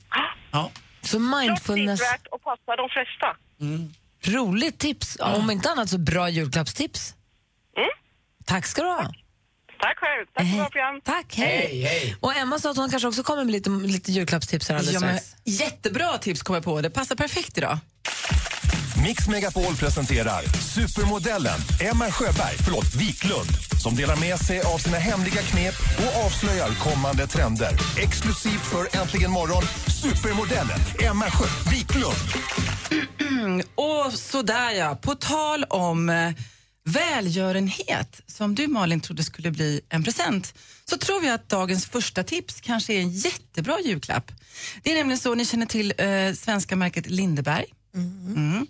Ja. 0.52 0.70
Så 1.02 1.18
mindfulness, 1.18 2.00
Värt 2.00 2.26
att 2.32 2.42
passa 2.44 2.76
de 2.76 2.88
flesta. 2.88 3.36
Roligt 4.24 4.78
tips. 4.78 5.16
Om 5.20 5.50
inte 5.50 5.70
annat 5.70 5.90
så 5.90 5.98
bra 5.98 6.28
julklappstips. 6.28 7.14
Tack 8.44 8.66
ska 8.66 8.82
du 8.82 8.88
ha. 8.88 9.12
Tack 9.82 9.98
själv. 9.98 10.26
Tack 10.34 10.46
för 10.50 10.56
bra 10.56 10.68
program. 10.70 11.00
Tack, 11.04 11.34
hej. 11.36 12.16
Och 12.20 12.36
Emma 12.36 12.58
sa 12.58 12.70
att 12.70 12.76
hon 12.76 12.90
kanske 12.90 13.08
också 13.08 13.22
kommer 13.22 13.44
med 13.44 13.52
lite, 13.52 13.70
lite 13.70 14.12
julklappstips 14.12 14.68
här 14.68 14.76
alldeles 14.76 14.94
Ja, 15.02 15.06
men, 15.06 15.18
strax. 15.18 15.36
jättebra 15.44 16.18
tips 16.18 16.42
kom 16.42 16.54
jag 16.54 16.64
på. 16.64 16.80
Det 16.80 16.90
passar 16.90 17.16
perfekt 17.16 17.58
idag. 17.58 17.78
Mix 19.06 19.28
Megapol 19.28 19.76
presenterar 19.76 20.42
supermodellen 20.60 21.58
Emma 21.80 22.10
Sjöberg, 22.10 22.56
förlåt, 22.64 22.94
Wiklund 22.94 23.50
som 23.82 23.94
delar 23.96 24.16
med 24.16 24.38
sig 24.38 24.60
av 24.60 24.78
sina 24.78 24.96
hemliga 24.98 25.42
knep 25.42 25.74
och 25.98 26.24
avslöjar 26.26 26.68
kommande 26.74 27.26
trender. 27.26 27.70
Exklusivt 27.98 28.66
för 28.66 29.00
Äntligen 29.00 29.30
morgon, 29.30 29.62
supermodellen 30.02 30.78
Emma 31.10 31.24
Sjö 31.30 31.46
Wiklund. 31.70 32.14
Och 33.74 34.12
sådär 34.12 34.70
ja, 34.70 34.98
på 35.02 35.14
tal 35.14 35.64
om 35.64 36.08
eh, 36.08 36.32
välgörenhet 36.84 38.22
som 38.26 38.54
du 38.54 38.66
Malin 38.68 39.00
trodde 39.00 39.24
skulle 39.24 39.50
bli 39.50 39.80
en 39.88 40.04
present 40.04 40.54
så 40.84 40.96
tror 40.98 41.24
jag 41.24 41.34
att 41.34 41.48
dagens 41.48 41.86
första 41.86 42.22
tips 42.22 42.60
kanske 42.60 42.92
är 42.92 43.00
en 43.00 43.10
jättebra 43.10 43.80
julklapp. 43.84 44.32
Det 44.82 44.90
är 44.90 44.94
nämligen 44.94 45.18
så, 45.18 45.34
ni 45.34 45.44
känner 45.44 45.66
till 45.66 45.94
eh, 45.98 46.32
svenska 46.34 46.76
märket 46.76 47.10
Lindeberg. 47.10 47.64
Mm. 47.94 48.66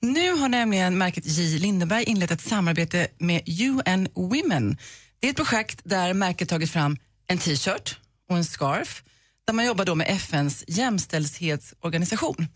Nu 0.00 0.32
har 0.32 0.48
nämligen 0.48 0.98
märket 0.98 1.26
J. 1.26 1.58
Lindeberg 1.58 2.04
inlett 2.04 2.30
ett 2.30 2.40
samarbete 2.40 3.08
med 3.18 3.42
UN 3.46 4.08
Women. 4.14 4.76
Det 5.20 5.26
är 5.26 5.30
ett 5.30 5.36
projekt 5.36 5.80
där 5.84 6.14
märket 6.14 6.48
tagit 6.48 6.70
fram 6.70 6.98
en 7.26 7.38
t-shirt 7.38 7.98
och 8.30 8.36
en 8.36 8.44
scarf 8.44 9.02
där 9.46 9.54
man 9.54 9.64
jobbar 9.64 9.84
då 9.84 9.94
med 9.94 10.06
FNs 10.10 10.64
jämställdhetsorganisation. 10.66 12.48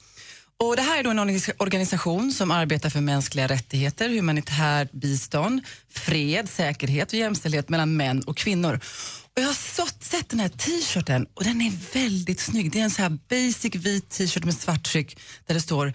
Och 0.64 0.77
det 0.77 0.83
här 0.83 0.99
är 0.99 1.03
då 1.03 1.11
en 1.11 1.18
organisa- 1.18 1.55
organisation 1.59 2.33
som 2.33 2.51
arbetar 2.51 2.90
för 2.90 3.01
mänskliga 3.01 3.47
rättigheter, 3.47 4.09
humanitärt 4.09 4.92
bistånd, 4.92 5.61
fred, 5.90 6.49
säkerhet 6.51 7.09
och 7.09 7.18
jämställdhet 7.18 7.68
mellan 7.68 7.97
män 7.97 8.23
och 8.23 8.37
kvinnor. 8.37 8.81
Och 9.37 9.42
jag 9.42 9.47
har 9.47 10.05
sett 10.05 10.29
den 10.29 10.40
här 10.40 10.49
t-shirten 10.49 11.27
och 11.35 11.44
den 11.44 11.61
är 11.61 11.73
väldigt 11.94 12.40
snygg. 12.40 12.73
Det 12.73 12.81
är 12.81 12.85
en 12.85 12.90
så 12.90 13.03
här 13.03 13.18
basic 13.29 13.75
vit 13.75 14.11
t-shirt 14.11 14.44
med 14.44 14.55
svart 14.55 14.85
tryck 14.85 15.18
där 15.47 15.55
det 15.55 15.61
står 15.61 15.92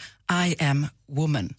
I 0.48 0.64
am 0.64 0.88
woman. 1.12 1.54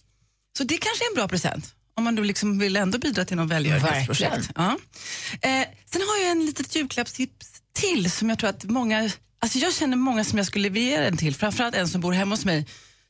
Så 0.57 0.63
det 0.63 0.77
kanske 0.77 1.05
är 1.05 1.09
en 1.09 1.15
bra 1.15 1.27
present 1.27 1.75
om 1.97 2.03
man 2.03 2.15
då 2.15 2.23
liksom 2.23 2.59
vill 2.59 2.75
ändå 2.75 2.97
bidra 2.97 3.25
till 3.25 3.37
någon 3.37 3.47
välgörenhetsprojekt. 3.47 4.49
Ja. 4.55 4.77
Eh, 5.41 5.67
sen 5.91 6.01
har 6.01 6.21
jag 6.21 6.31
en 6.31 6.45
litet 6.45 6.75
julklappstips 6.75 7.47
till 7.73 8.11
som 8.11 8.29
jag 8.29 8.39
tror 8.39 8.49
att 8.49 8.63
många, 8.63 9.11
alltså 9.39 9.59
jag 9.59 9.73
känner 9.73 9.97
många 9.97 10.23
som 10.23 10.37
jag 10.37 10.47
skulle 10.47 10.69
vilja 10.69 10.89
ge 10.89 10.99
den 10.99 11.17
till, 11.17 11.35
framförallt 11.35 11.75
en 11.75 11.87
som 11.87 12.01
bor 12.01 12.11
hemma 12.11 12.35
hos 12.35 12.45
mig 12.45 12.65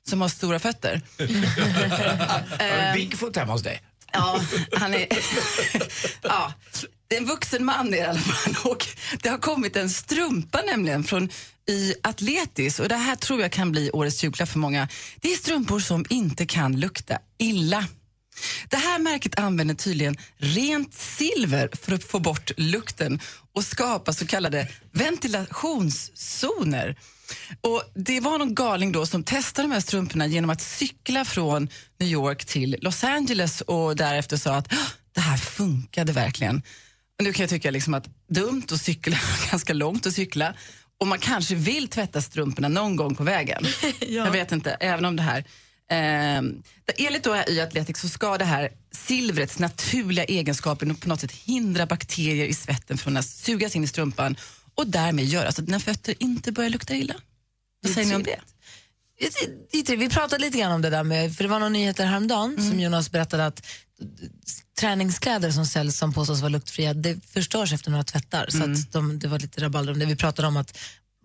som 0.10 0.22
har 0.22 0.30
stora 0.30 0.60
fötter. 0.60 1.02
Har 1.18 2.94
du 2.94 3.00
Bigfoot 3.00 3.36
hemma 3.36 3.52
hos 3.52 3.64
dig? 3.64 3.82
Ja, 4.14 4.42
han 4.74 4.94
är... 4.94 5.02
ja, 6.22 6.54
det 7.08 7.16
är 7.16 7.20
en 7.20 7.28
vuxen 7.28 7.66
man 7.66 7.94
i 7.94 8.02
alla 8.02 8.20
fall. 8.20 8.56
Och 8.72 8.88
det 9.22 9.30
har 9.30 9.38
kommit 9.38 9.76
en 9.76 9.90
strumpa 9.90 10.62
nämligen 10.62 11.04
från 11.04 11.30
i 11.68 11.96
Atletis 12.04 12.80
och 12.80 12.90
det 12.90 12.96
här 12.96 13.16
tror 13.16 13.42
jag 13.42 13.52
kan 13.52 13.72
bli 13.72 13.92
årets 13.92 14.24
julklapp 14.24 14.50
för 14.50 14.60
många. 14.60 14.88
Det 15.22 15.34
är 15.34 15.38
strumpor 15.38 15.80
som 15.80 16.06
inte 16.10 16.46
kan 16.46 16.80
lukta 16.80 17.18
illa. 17.38 17.88
Det 18.70 18.78
här 18.78 19.00
märket 19.00 19.40
använder 19.40 19.76
tydligen 19.76 20.18
rent 20.38 20.94
silver 20.94 21.70
för 21.82 21.94
att 21.94 22.04
få 22.04 22.20
bort 22.20 22.52
lukten 22.58 23.20
och 23.54 23.64
skapa 23.64 24.14
så 24.14 24.28
kallade 24.28 24.68
ventilationszoner. 24.92 26.96
Och 27.62 27.84
Det 27.96 28.20
var 28.20 28.38
någon 28.40 28.56
galning 28.56 28.92
då 28.92 29.06
som 29.06 29.24
testade 29.24 29.68
de 29.68 29.74
här 29.74 29.80
strumporna 29.82 30.28
genom 30.28 30.50
att 30.50 30.62
cykla 30.62 31.26
från 31.26 31.70
New 32.00 32.10
York 32.10 32.46
till 32.46 32.76
Los 32.82 33.04
Angeles 33.04 33.62
och 33.62 33.96
därefter 33.96 34.38
sa 34.38 34.56
att 34.56 34.74
"Ah, 34.74 34.92
det 35.16 35.22
här 35.22 35.38
funkade 35.38 36.12
verkligen. 36.12 36.62
Nu 37.24 37.34
kan 37.34 37.44
jag 37.44 37.50
tycka 37.50 37.72
liksom 37.72 37.94
att 37.94 38.06
dumt 38.30 38.64
att 38.72 38.82
cykla, 38.82 39.18
ganska 39.52 39.74
långt 39.74 40.08
att 40.08 40.14
cykla 40.14 40.54
och 41.00 41.08
man 41.08 41.20
kanske 41.20 41.56
vill 41.56 41.88
tvätta 41.88 42.22
strumporna 42.22 42.68
någon 42.68 42.96
gång 42.96 43.16
på 43.16 43.24
vägen. 43.24 43.66
Jag 44.00 44.32
vet 44.32 44.52
inte, 44.52 44.72
även 44.72 45.06
om 45.06 45.16
det 45.16 45.24
här 45.24 45.46
Eh, 45.92 46.38
enligt 46.98 47.24
då 47.24 47.44
i 47.48 47.62
Athletics 47.62 48.02
så 48.02 48.10
ska 48.10 48.38
det 48.38 48.46
här 48.46 48.70
silvrets 48.92 49.60
naturliga 49.60 50.26
egenskaper 50.26 50.94
på 50.94 51.10
något 51.10 51.22
sätt 51.22 51.32
hindra 51.32 51.86
bakterier 51.86 52.46
i 52.46 52.54
svetten 52.54 52.98
från 52.98 53.18
att 53.18 53.26
sugas 53.26 53.76
in 53.76 53.84
i 53.84 53.88
strumpan 53.88 54.36
och 54.76 54.88
därmed 54.88 55.26
göra 55.26 55.52
så 55.52 55.62
att 55.62 55.66
dina 55.66 55.80
fötter 55.80 56.16
inte 56.20 56.52
börjar 56.52 56.70
lukta 56.70 56.96
illa. 56.96 57.16
Vad 57.82 57.92
säger 57.92 58.08
ni 58.08 58.16
om 58.16 58.24
det? 58.24 58.40
Vi 59.96 60.10
pratade 60.10 60.42
lite 60.42 60.58
grann 60.58 60.72
om 60.72 60.82
det 60.82 60.90
där 60.90 61.04
med, 61.04 61.36
för 61.36 61.44
det 61.44 61.50
var 61.50 61.60
några 61.60 61.70
nyheter 61.70 62.06
häromdagen 62.06 62.70
som 62.70 62.80
Jonas 62.80 63.12
berättade 63.12 63.46
att 63.46 63.68
träningskläder 64.80 65.52
som 65.52 65.66
säljs 65.66 65.98
som 65.98 66.14
påstås 66.14 66.40
vara 66.40 66.50
luktfria, 66.50 66.94
det 66.94 67.26
förstörs 67.26 67.74
efter 67.74 67.92
några 67.92 68.04
tvättar. 68.04 68.48
Så 68.50 68.64
att 68.64 68.92
de, 68.92 69.20
det 69.20 69.28
var 69.28 69.40
lite 69.40 69.62
rabalder 69.62 69.94
om 69.94 70.00
det. 70.00 70.06
Vi 70.06 70.16
pratade 70.16 70.48
om 70.48 70.58
att 70.58 70.78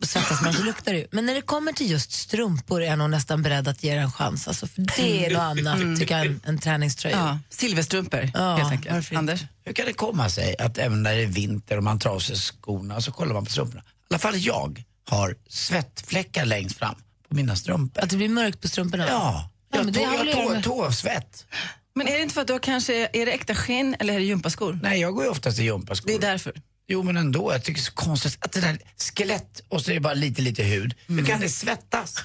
svettas 0.06 0.42
man 0.42 0.52
så 0.52 0.62
luktar 0.62 0.92
det 0.92 0.98
ju. 0.98 1.06
Men 1.10 1.26
när 1.26 1.34
det 1.34 1.40
kommer 1.42 1.72
till 1.72 1.90
just 1.90 2.12
strumpor 2.12 2.82
är 2.82 2.86
jag 2.86 2.98
nog 2.98 3.10
nästan 3.10 3.42
beredd 3.42 3.68
att 3.68 3.84
ge 3.84 3.94
det 3.94 4.00
en 4.00 4.12
chans. 4.12 4.48
Alltså, 4.48 4.66
för 4.66 4.82
det 4.82 5.26
är 5.26 5.30
något 5.30 5.40
annat, 5.40 5.98
tycker 6.00 6.16
jag, 6.18 6.26
än 6.26 6.40
en 6.44 6.58
träningströja. 6.58 7.16
Ja, 7.16 7.38
silverstrumpor 7.50 8.30
Ja, 8.34 8.56
helt 8.56 8.70
enkelt. 8.72 8.94
varför? 8.94 9.16
Anders? 9.16 9.40
Hur 9.64 9.72
kan 9.72 9.86
det 9.86 9.92
komma 9.92 10.28
sig 10.28 10.56
att 10.58 10.78
även 10.78 11.02
när 11.02 11.16
det 11.16 11.22
är 11.22 11.26
vinter 11.26 11.76
och 11.76 11.84
man 11.84 11.98
tar 11.98 12.10
av 12.10 12.18
sig 12.20 12.36
skorna 12.36 13.00
så 13.00 13.12
kollar 13.12 13.34
man 13.34 13.44
på 13.44 13.50
strumporna? 13.50 13.82
I 13.82 13.84
alla 14.10 14.18
fall 14.18 14.36
jag 14.36 14.84
har 15.08 15.36
svettfläckar 15.48 16.44
längst 16.44 16.78
fram 16.78 16.94
på 17.28 17.34
mina 17.34 17.56
strumpor. 17.56 18.02
Att 18.02 18.10
det 18.10 18.16
blir 18.16 18.28
mörkt 18.28 18.60
på 18.60 18.68
strumporna? 18.68 19.06
Ja, 19.08 19.50
Ja, 19.72 19.78
jag 19.84 20.50
med- 20.50 20.64
tåsvett. 20.64 21.46
Men 21.94 22.08
är 22.08 22.12
det 22.12 22.22
inte 22.22 22.34
för 22.34 22.40
att 22.40 22.46
du 22.46 22.52
har 22.52 22.60
kanske, 22.60 23.08
är 23.12 23.26
det 23.26 23.32
äkta 23.32 23.54
skinn 23.54 23.96
eller 23.98 24.14
är 24.14 24.18
det 24.18 24.24
gympaskor? 24.24 24.78
Nej, 24.82 25.00
jag 25.00 25.14
går 25.14 25.24
ju 25.24 25.30
oftast 25.30 25.58
i 25.58 25.62
gympaskor. 25.64 26.06
Det 26.08 26.14
är 26.14 26.18
därför. 26.20 26.52
Jo 26.92 27.03
men 27.03 27.16
ändå, 27.16 27.53
jag 27.53 27.64
tycker 27.64 27.81
det 27.81 27.83
är 27.83 27.85
så 27.85 27.92
konstigt 27.92 28.38
att 28.40 28.53
det 28.53 28.61
där 28.61 28.79
skelett 29.14 29.62
och 29.68 29.81
så 29.83 29.90
är 29.90 29.94
det 29.94 30.00
bara 30.00 30.14
lite 30.14 30.42
lite 30.42 30.62
hud. 30.62 30.94
Hur 31.07 31.24
kan 31.26 31.40
det 31.40 31.48
svettas? 31.48 32.24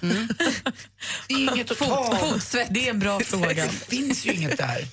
Det 1.28 1.34
är 1.34 1.54
inget 1.54 1.72
att 1.72 1.78
ta. 1.78 2.18
Fotsvett. 2.20 2.68
Det 2.72 2.88
är 2.88 2.90
en 2.90 3.00
bra 3.00 3.20
fråga. 3.20 3.64
Det 3.66 3.70
finns 3.70 4.26
ju 4.26 4.34
inget 4.34 4.58
där. 4.58 4.88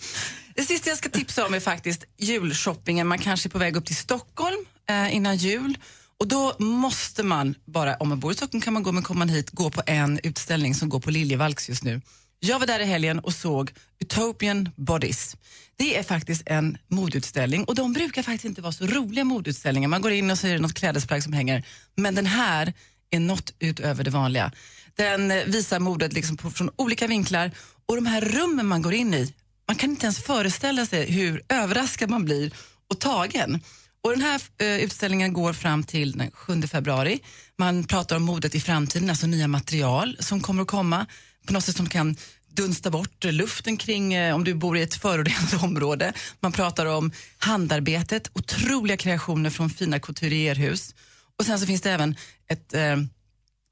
Det 0.55 0.63
sista 0.63 0.89
jag 0.91 0.99
ska 0.99 1.09
tipsa 1.09 1.47
om 1.47 1.55
är 1.55 1.61
faktiskt 1.61 2.05
julshoppingen. 2.19 3.07
Man 3.07 3.19
kanske 3.19 3.49
är 3.49 3.51
på 3.51 3.59
väg 3.59 3.77
upp 3.77 3.87
till 3.87 3.97
Stockholm 3.97 4.65
eh, 4.89 5.15
innan 5.15 5.37
jul. 5.37 5.79
Och 6.21 6.29
då 6.29 6.57
måste 6.59 7.23
man 7.23 7.55
bara, 7.65 7.97
om 7.97 8.09
man 8.09 8.21
bor 8.21 8.33
i 8.33 8.35
Stockholm 8.35 8.61
kan 8.63 8.73
man 8.73 8.83
gå, 8.83 8.93
men 8.93 9.03
kommer 9.03 9.19
man 9.19 9.29
hit, 9.29 9.51
gå 9.51 9.71
på 9.71 9.83
en 9.87 10.21
utställning 10.23 10.75
som 10.75 10.89
går 10.89 11.01
på 11.01 11.11
Liljevalchs 11.11 11.69
just 11.69 11.85
nu. 11.85 12.01
Jag 12.41 12.59
var 12.59 12.67
där 12.67 12.81
i 12.81 12.85
helgen 12.85 13.19
och 13.19 13.35
såg 13.35 13.73
Utopian 14.01 14.69
Bodies. 14.77 15.37
Det 15.83 15.97
är 15.97 16.03
faktiskt 16.03 16.43
en 16.47 16.79
modeutställning 16.89 17.65
och 17.65 17.75
de 17.75 17.93
brukar 17.93 18.23
faktiskt 18.23 18.45
inte 18.45 18.63
vara 18.63 18.73
så 18.73 18.87
roliga 18.87 19.25
modeutställningar. 19.25 19.89
Man 19.89 20.03
går 20.03 20.13
in 20.13 20.31
och 20.31 20.39
så 20.39 20.47
är 20.47 20.53
det 20.53 20.59
något 20.59 20.75
klädesplagg 20.75 21.23
som 21.23 21.33
hänger. 21.33 21.67
Men 21.97 22.15
den 22.15 22.27
här 22.27 22.73
är 23.11 23.21
något 23.21 23.55
utöver 23.59 24.05
det 24.05 24.11
vanliga. 24.11 24.53
Den 24.97 25.31
eh, 25.31 25.45
visar 25.47 25.81
modet 25.81 26.13
liksom 26.13 26.37
på, 26.37 26.51
från 26.51 26.71
olika 26.77 27.07
vinklar 27.07 27.51
och 27.87 27.97
de 27.97 28.07
här 28.07 28.21
rummen 28.21 28.67
man 28.67 28.83
går 28.83 28.95
in 28.95 29.15
i, 29.15 29.35
man 29.69 29.77
kan 29.77 29.91
inte 29.91 30.07
ens 30.07 30.23
föreställa 30.23 30.87
sig 30.87 31.11
hur 31.11 31.43
överraskad 31.49 32.11
man 32.11 32.25
blir 32.25 32.53
och 32.91 33.01
tagen. 33.01 33.61
Och 34.05 34.11
den 34.11 34.21
här 34.21 34.43
eh, 34.59 34.85
utställningen 34.85 35.33
går 35.33 35.53
fram 35.53 35.85
till 35.85 36.13
den 36.13 36.31
7 36.31 36.63
februari. 36.63 37.21
Man 37.59 37.85
pratar 37.85 38.17
om 38.17 38.23
modet 38.23 38.55
i 38.55 38.61
framtiden, 38.61 39.11
alltså 39.11 39.27
nya 39.27 39.49
material 39.49 40.17
som 40.21 40.41
kommer 40.41 40.63
att 40.63 40.69
komma 40.69 41.07
på 41.47 41.53
något 41.53 41.65
sätt 41.65 41.77
som 41.77 41.89
kan 41.89 42.17
dunsta 42.55 42.91
bort 42.91 43.25
luften 43.25 43.77
kring 43.77 44.15
eh, 44.15 44.35
om 44.35 44.45
du 44.45 44.55
bor 44.55 44.79
i 44.79 44.83
ett 44.83 44.95
förorenat 44.95 45.53
område. 45.63 46.13
Man 46.41 46.53
pratar 46.53 46.87
om 46.87 47.13
handarbetet, 47.39 48.31
otroliga 48.33 48.97
kreationer 48.97 49.51
från 49.51 49.71
fina 49.71 49.99
couturierhus. 49.99 50.95
Och 51.39 51.47
sen 51.47 51.61
så 51.61 51.67
finns 51.67 51.83
det 51.83 51.91
även 51.91 52.17
ett 52.49 52.75
eh, 52.75 52.97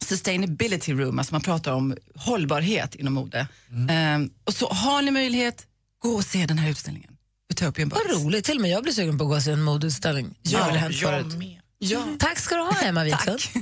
sustainability 0.05 0.93
room, 0.93 1.19
alltså 1.19 1.35
man 1.35 1.40
pratar 1.43 1.73
om 1.73 1.97
hållbarhet 2.14 2.95
inom 2.95 3.12
mode. 3.12 3.38
Eh, 3.90 4.19
och 4.45 4.55
så 4.55 4.69
har 4.69 5.03
ni 5.03 5.11
möjlighet, 5.11 5.66
gå 5.99 6.09
och 6.09 6.25
se 6.25 6.47
den 6.47 6.59
här 6.59 6.71
utställningen. 6.71 7.11
Utopian 7.53 7.88
Bodies. 7.88 8.07
Vad 8.09 8.23
roligt, 8.25 8.45
till 8.45 8.57
och 8.57 8.62
med 8.62 8.71
jag 8.71 8.83
blir 8.83 8.93
sugen 8.93 9.19
på 9.19 9.25
att 9.25 9.31
gå 9.31 9.37
och 9.37 9.43
se 9.43 9.51
en 9.51 9.62
modeutställning. 9.62 10.35
Ja, 10.43 10.88
Jag 10.90 11.38
med. 11.38 11.61
Ja. 11.79 12.05
Tack 12.19 12.38
ska 12.38 12.55
du 12.55 12.62
ha, 12.62 12.81
Emma 12.81 13.05
Wiklund. 13.05 13.40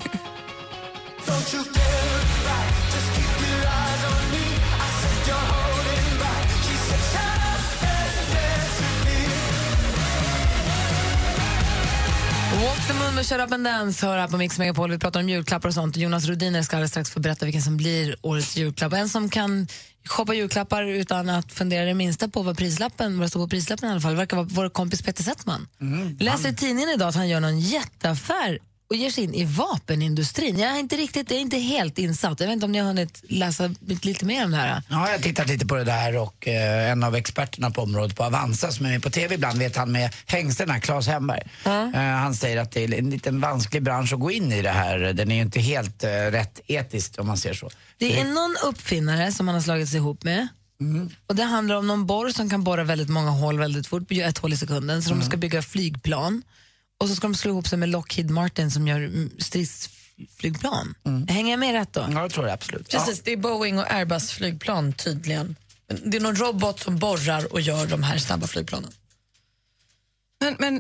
Walk 12.65 12.87
the 12.87 12.93
moon 12.95 13.15
med 13.15 13.27
Shut 13.27 13.41
up 13.41 13.53
and 13.53 13.65
dance 13.65 14.07
hör 14.07 14.19
här 14.19 14.29
på 14.29 14.37
Mix 14.37 14.59
Megapol. 14.59 14.91
Vi 14.91 14.99
pratar 14.99 15.21
om 15.21 15.29
julklappar 15.29 15.69
och 15.69 15.75
sånt. 15.75 15.97
Jonas 15.97 16.25
Rhodiner 16.25 16.63
ska 16.63 16.77
alldeles 16.77 16.91
strax 16.91 17.11
få 17.11 17.21
berätta 17.21 17.45
vilken 17.45 17.63
som 17.63 17.77
blir 17.77 18.17
årets 18.23 18.57
julklapp. 18.57 18.93
En 18.93 19.09
som 19.09 19.29
kan 19.29 19.67
shoppa 20.09 20.35
julklappar 20.35 20.83
utan 20.83 21.29
att 21.29 21.53
fundera 21.53 21.85
det 21.85 21.95
minsta 21.95 22.29
på 22.29 22.43
vad 22.43 22.59
prislappen, 22.59 23.19
vad 23.19 23.25
det 23.25 23.29
står 23.29 23.41
på 23.41 23.49
prislappen 23.49 23.89
i 23.89 23.93
alla 23.93 24.01
fall, 24.01 24.17
verkar 24.17 24.37
vara 24.37 24.47
vår 24.51 24.69
kompis 24.69 25.03
Peter 25.03 25.23
Settman. 25.23 25.69
Jag 26.19 26.23
läser 26.25 26.49
i 26.49 26.55
tidningen 26.55 26.91
idag 26.91 27.09
att 27.09 27.15
han 27.15 27.29
gör 27.29 27.41
någon 27.41 27.61
jätteaffär 27.61 28.59
och 28.91 28.97
ger 28.97 29.11
sig 29.11 29.25
in 29.25 29.35
i 29.35 29.45
vapenindustrin. 29.45 30.59
Jag 30.59 30.71
är 30.71 30.79
inte 30.79 30.97
riktigt, 30.97 31.31
jag 31.31 31.37
är 31.37 31.41
inte 31.41 31.59
helt 31.59 31.99
insatt. 31.99 32.41
Jag 32.41 32.47
vet 32.47 32.53
inte 32.55 32.67
om 32.67 32.73
ni 32.73 32.79
har 32.79 32.87
hunnit 32.87 33.23
läsa 33.29 33.75
lite 34.03 34.25
mer 34.25 34.45
om 34.45 34.51
det 34.51 34.57
här. 34.57 34.83
Ja, 34.89 35.07
jag 35.07 35.17
har 35.17 35.23
tittat 35.23 35.49
lite 35.49 35.67
på 35.67 35.75
det 35.75 35.85
där 35.85 36.17
och 36.17 36.49
eh, 36.49 36.91
en 36.91 37.05
av 37.05 37.17
experterna 37.17 37.71
på 37.71 37.83
området 37.83 38.17
på 38.17 38.25
Avanza 38.25 38.73
som 38.73 38.87
är 38.87 38.91
med 38.91 39.03
på 39.03 39.11
TV 39.11 39.35
ibland 39.35 39.59
vet 39.59 39.77
han 39.77 39.93
med 39.93 40.15
hängslena, 40.27 40.81
Claes 40.81 41.07
Hemberg. 41.07 41.43
Eh, 41.65 42.01
han 42.01 42.35
säger 42.35 42.57
att 42.57 42.73
det 42.73 42.85
är 42.85 42.95
en 42.95 43.11
liten 43.11 43.41
vansklig 43.41 43.83
bransch 43.83 44.13
att 44.13 44.21
gå 44.21 44.31
in 44.31 44.53
i 44.53 44.63
det 44.63 44.71
här. 44.71 44.99
Den 44.99 45.31
är 45.31 45.35
ju 45.35 45.43
inte 45.43 45.61
helt 45.61 46.05
eh, 46.05 46.09
rätt 46.11 46.61
etiskt 46.67 47.19
om 47.19 47.27
man 47.27 47.37
ser 47.37 47.55
så. 47.55 47.71
Det 47.99 48.21
är 48.21 48.25
någon 48.25 48.57
uppfinnare 48.65 49.33
som 49.33 49.49
han 49.49 49.55
har 49.55 49.63
slagit 49.63 49.89
sig 49.89 49.97
ihop 49.97 50.25
med. 50.25 50.49
Och 51.27 51.37
Det 51.37 51.43
handlar 51.43 51.77
om 51.77 51.87
någon 51.87 52.07
borr 52.07 52.29
som 52.31 52.51
kan 52.51 52.65
borra 52.65 52.85
väldigt 52.85 53.09
många 53.09 53.31
hål 53.31 53.59
väldigt 53.59 53.87
fort, 53.87 54.13
ett 54.13 54.39
hål 54.39 54.53
i 54.53 54.57
sekunden. 54.57 55.03
Så 55.03 55.11
de 55.11 55.23
ska 55.23 55.37
bygga 55.37 55.63
flygplan. 55.63 56.43
Och 56.99 57.09
så 57.09 57.15
ska 57.15 57.27
de 57.27 57.35
slå 57.35 57.51
ihop 57.51 57.69
sig 57.69 57.79
med 57.79 57.89
Lockheed 57.89 58.31
Martin 58.31 58.71
som 58.71 58.89
gör 58.89 58.97
mm, 58.97 59.31
stridsflygplan. 59.39 60.95
Hänger 61.29 61.51
jag 61.51 61.61
med 61.61 61.73
rätt 61.73 61.93
då? 61.93 62.07
Ja, 62.11 62.23
det 62.23 62.29
tror 62.29 62.47
jag 62.47 62.55
absolut. 62.55 62.91
Precis, 62.91 63.23
det 63.23 63.33
är 63.33 63.37
Boeing 63.37 63.79
och 63.79 63.93
Airbus 63.93 64.31
flygplan 64.31 64.93
tydligen. 64.93 65.57
Det 66.05 66.17
är 66.17 66.21
någon 66.21 66.37
robot 66.37 66.81
som 66.81 66.99
borrar 66.99 67.53
och 67.53 67.61
gör 67.61 67.87
de 67.87 68.03
här 68.03 68.19
snabba 68.19 68.47
flygplanen. 68.47 68.91
Men, 70.41 70.57
men 70.59 70.77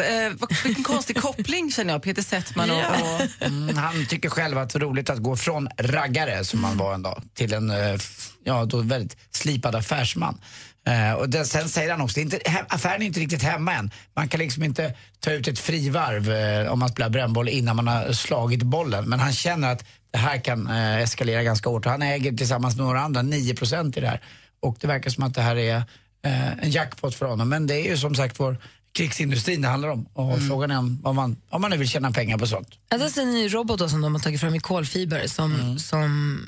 eh, 0.00 0.32
vilken 0.64 0.84
konstig 0.84 1.16
koppling 1.20 1.70
känner 1.72 1.92
jag, 1.92 2.02
Peter 2.02 2.22
Settman 2.22 2.70
och... 2.70 2.78
och 2.78 3.20
Mm, 3.40 3.76
han 3.76 4.06
tycker 4.06 4.28
själv 4.28 4.58
att 4.58 4.70
det 4.70 4.78
är 4.78 4.80
roligt 4.80 5.10
att 5.10 5.18
gå 5.18 5.36
från 5.36 5.68
raggare, 5.78 6.44
som 6.44 6.64
han 6.64 6.76
var 6.76 6.94
en 6.94 7.02
dag, 7.02 7.22
till 7.34 7.52
en 7.52 7.70
eh, 7.70 8.00
ja, 8.44 8.64
då 8.64 8.80
väldigt 8.80 9.16
slipad 9.30 9.74
affärsman. 9.74 10.40
Eh, 10.86 11.12
och 11.12 11.28
det, 11.28 11.44
sen 11.44 11.68
säger 11.68 11.90
han 11.90 12.00
också, 12.00 12.20
inte, 12.20 12.36
he- 12.36 12.64
affären 12.68 13.02
är 13.02 13.06
inte 13.06 13.20
riktigt 13.20 13.42
hemma 13.42 13.74
än. 13.74 13.90
Man 14.16 14.28
kan 14.28 14.40
liksom 14.40 14.62
inte 14.62 14.94
ta 15.20 15.30
ut 15.32 15.48
ett 15.48 15.58
frivarv 15.58 16.30
eh, 16.32 16.72
om 16.72 16.78
man 16.78 16.88
spelar 16.88 17.10
brännboll 17.10 17.48
innan 17.48 17.76
man 17.76 17.86
har 17.88 18.12
slagit 18.12 18.62
bollen. 18.62 19.04
Men 19.08 19.20
han 19.20 19.32
känner 19.32 19.72
att 19.72 19.84
det 20.10 20.18
här 20.18 20.38
kan 20.44 20.66
eh, 20.66 20.96
eskalera 20.96 21.42
ganska 21.42 21.70
hårt. 21.70 21.84
Han 21.86 22.02
äger 22.02 22.32
tillsammans 22.32 22.76
med 22.76 22.84
några 22.86 23.00
andra 23.00 23.22
9% 23.22 23.98
i 23.98 24.00
det 24.00 24.08
här. 24.08 24.20
Och 24.60 24.76
det 24.80 24.86
verkar 24.86 25.10
som 25.10 25.22
att 25.24 25.34
det 25.34 25.42
här 25.42 25.56
är 25.56 25.76
eh, 26.24 26.52
en 26.58 26.70
jackpot 26.70 27.14
för 27.14 27.26
honom. 27.26 27.48
Men 27.48 27.66
det 27.66 27.74
är 27.74 27.90
ju 27.90 27.96
som 27.96 28.14
sagt 28.14 28.40
vår 28.40 28.56
krigsindustrin 28.92 29.62
det 29.62 29.68
handlar 29.68 29.88
om. 29.88 30.06
Och 30.12 30.38
frågan 30.48 30.70
är 30.70 30.78
om, 30.78 31.00
om, 31.04 31.16
man, 31.16 31.36
om 31.48 31.60
man 31.62 31.70
nu 31.70 31.76
vill 31.76 31.88
tjäna 31.88 32.10
pengar 32.10 32.38
på 32.38 32.46
sånt. 32.46 32.68
Ja, 32.88 32.98
det 32.98 33.16
är 33.16 33.22
en 33.22 33.30
ny 33.34 33.48
robot 33.48 33.78
då, 33.78 33.88
som 33.88 34.00
de 34.00 34.14
har 34.14 34.20
tagit 34.20 34.40
fram 34.40 34.54
i 34.54 34.60
kolfiber 34.60 35.26
som, 35.26 35.78
som 35.78 36.40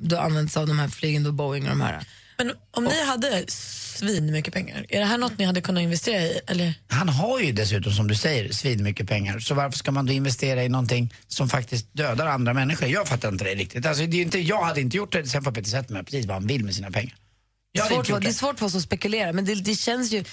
då 0.00 0.18
används 0.18 0.56
av 0.56 0.66
de 0.66 0.78
här 0.78 0.88
flygen, 0.88 1.22
då 1.24 1.32
Boeing 1.32 1.64
och 1.64 1.70
de 1.70 1.80
här. 1.80 2.04
Men 2.38 2.52
om 2.70 2.84
ni 2.84 3.04
hade 3.04 3.44
svin 3.48 4.32
mycket 4.32 4.54
pengar, 4.54 4.86
är 4.88 5.00
det 5.00 5.06
här 5.06 5.18
något 5.18 5.38
ni 5.38 5.44
hade 5.44 5.60
kunnat 5.60 5.82
investera 5.82 6.22
i? 6.22 6.40
Eller? 6.46 6.74
Han 6.88 7.08
har 7.08 7.40
ju 7.40 7.52
dessutom, 7.52 7.92
som 7.92 8.08
du 8.08 8.14
säger, 8.14 8.52
svin 8.52 8.82
mycket 8.82 9.08
pengar. 9.08 9.38
Så 9.38 9.54
varför 9.54 9.78
ska 9.78 9.90
man 9.92 10.06
då 10.06 10.12
investera 10.12 10.64
i 10.64 10.68
någonting 10.68 11.14
som 11.28 11.48
faktiskt 11.48 11.86
dödar 11.92 12.26
andra 12.26 12.54
människor? 12.54 12.88
Jag 12.88 13.08
fattar 13.08 13.28
inte 13.28 13.44
det 13.44 13.54
riktigt. 13.54 13.86
Alltså, 13.86 14.06
det 14.06 14.16
är 14.16 14.22
inte, 14.22 14.38
jag 14.38 14.62
hade 14.64 14.80
inte 14.80 14.96
gjort 14.96 15.12
det, 15.12 15.26
sen 15.26 15.42
får 15.42 15.52
Peter 15.52 15.70
Settman 15.70 16.04
precis 16.04 16.26
vad 16.26 16.34
han 16.36 16.46
vill 16.46 16.64
med 16.64 16.74
sina 16.74 16.90
pengar. 16.90 17.14
Jag 17.72 17.82
hade 17.82 17.94
Svårt, 17.94 18.08
gjort 18.08 18.20
det 18.20 18.26
är 18.26 18.28
det. 18.28 18.34
svårt 18.34 18.58
för 18.58 18.66
oss 18.66 18.74
att 18.74 18.82
spekulera, 18.82 19.32
men 19.32 19.44
det, 19.44 19.54
det 19.54 19.74
känns 19.74 20.12
ju... 20.12 20.24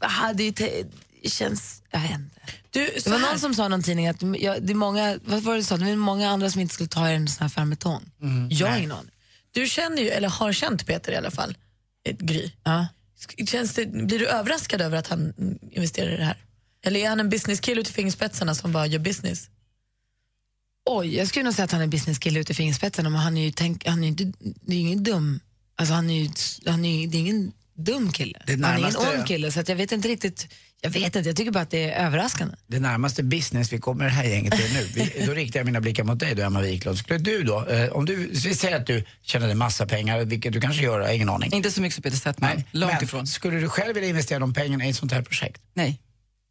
ah, 0.00 0.32
Det, 0.32 0.42
är 0.42 0.46
ju 0.46 0.52
te- 0.52 0.84
det 1.22 1.28
känns... 1.30 1.82
Jag 1.90 2.00
vet 2.00 2.10
inte. 2.10 2.40
Du, 2.70 2.84
det 3.04 3.10
var 3.10 3.18
någon 3.18 3.38
som 3.38 3.54
sa 3.54 3.66
i 3.66 3.68
någon 3.68 3.82
tidning 3.82 4.08
att 4.08 4.22
jag, 4.22 4.62
det 4.62 4.72
är 4.72 4.74
många, 4.74 5.18
vad 5.24 5.42
var 5.42 5.56
det 5.56 5.64
sa? 5.64 5.76
Det 5.76 5.90
är 5.90 5.96
många 5.96 6.30
andra 6.30 6.50
som 6.50 6.60
inte 6.60 6.74
skulle 6.74 6.88
ta 6.88 7.08
en 7.08 7.28
sån 7.28 7.40
här 7.40 7.46
affär 7.46 7.64
med 7.64 7.78
tång. 7.80 8.02
Jag 8.50 8.66
har 8.66 8.78
ingen 8.78 8.92
aning. 8.92 9.10
Du 9.50 9.66
känner 9.66 10.02
ju, 10.02 10.08
eller 10.08 10.28
har 10.28 10.52
känt 10.52 10.86
Peter 10.86 11.12
i 11.12 11.16
alla 11.16 11.30
fall, 11.30 11.56
ett 12.04 12.18
Gry. 12.18 12.50
Ja. 12.64 12.86
Känns 13.46 13.74
det, 13.74 13.86
blir 13.86 14.18
du 14.18 14.28
överraskad 14.28 14.80
över 14.80 14.98
att 14.98 15.08
han 15.08 15.34
investerar 15.70 16.14
i 16.14 16.16
det 16.16 16.24
här? 16.24 16.44
Eller 16.82 17.00
är 17.00 17.08
han 17.08 17.20
en 17.20 17.28
businesskille 17.28 17.80
ut 17.80 17.90
i 17.90 17.92
fingerspetsarna 17.92 18.54
som 18.54 18.72
bara 18.72 18.86
gör 18.86 18.98
business? 18.98 19.48
Oj, 20.84 21.16
jag 21.16 21.28
skulle 21.28 21.44
nog 21.44 21.54
säga 21.54 21.64
att 21.64 21.72
han 21.72 21.80
är 21.80 21.86
businesskille 21.86 22.40
ute 22.40 22.52
i 22.52 22.54
fingerspetsarna, 22.54 23.10
men 23.10 23.20
han 23.20 23.36
är 23.36 23.44
ju, 23.44 23.52
tänk, 23.52 23.86
han 23.86 24.04
är 24.04 24.08
ju 24.08 24.32
det 24.38 24.74
är 24.74 24.80
ingen 24.80 25.02
dum, 25.04 25.40
alltså 25.76 25.94
han 25.94 26.10
är 26.10 26.22
ju, 26.22 26.30
han 26.66 26.84
är, 26.84 27.06
det 27.06 27.18
är 27.18 27.20
ingen 27.20 27.52
dum 27.84 28.12
kille. 28.12 28.38
Det 28.46 28.52
han 28.52 28.64
är 28.64 28.78
ingen 28.78 28.90
närmaste- 28.92 29.16
ond 29.18 29.26
kille, 29.26 29.52
så 29.52 29.60
att 29.60 29.68
jag 29.68 29.76
vet 29.76 29.92
inte 29.92 30.08
riktigt, 30.08 30.48
jag 30.80 30.90
vet 30.90 31.16
inte, 31.16 31.28
jag 31.28 31.36
tycker 31.36 31.50
bara 31.50 31.62
att 31.62 31.70
det 31.70 31.90
är 31.90 32.06
överraskande. 32.06 32.54
Det 32.66 32.80
närmaste 32.80 33.22
business 33.22 33.72
vi 33.72 33.78
kommer 33.78 34.04
det 34.04 34.10
här 34.10 34.24
gänget 34.24 34.52
till 34.56 34.72
nu, 34.72 34.82
vi, 34.94 35.26
då 35.26 35.32
riktar 35.34 35.60
jag 35.60 35.64
mina 35.66 35.80
blickar 35.80 36.04
mot 36.04 36.18
dig 36.18 36.34
då, 36.34 36.42
Emma 36.42 36.60
Wiklund. 36.60 36.98
Skulle 36.98 37.18
du 37.18 37.42
då, 37.42 37.66
eh, 37.66 37.88
om 37.92 38.04
du, 38.06 38.16
vi 38.32 38.54
säger 38.54 38.76
att 38.76 38.86
du 38.86 39.04
tjänade 39.22 39.54
massa 39.54 39.86
pengar, 39.86 40.24
vilket 40.24 40.52
du 40.52 40.60
kanske 40.60 40.82
gör, 40.82 41.00
jag 41.00 41.06
har 41.06 41.14
ingen 41.14 41.28
aning. 41.28 41.54
Inte 41.54 41.70
så 41.70 41.80
mycket 41.80 41.94
som 41.94 42.02
Peter 42.02 42.16
Settman, 42.16 42.50
Nej, 42.56 42.64
långt 42.72 42.92
men 42.92 43.04
ifrån. 43.04 43.26
Skulle 43.26 43.60
du 43.60 43.68
själv 43.68 43.94
vilja 43.94 44.08
investera 44.08 44.38
de 44.38 44.54
pengarna 44.54 44.86
i 44.86 44.90
ett 44.90 44.96
sånt 44.96 45.12
här 45.12 45.22
projekt? 45.22 45.62
Nej. 45.74 46.00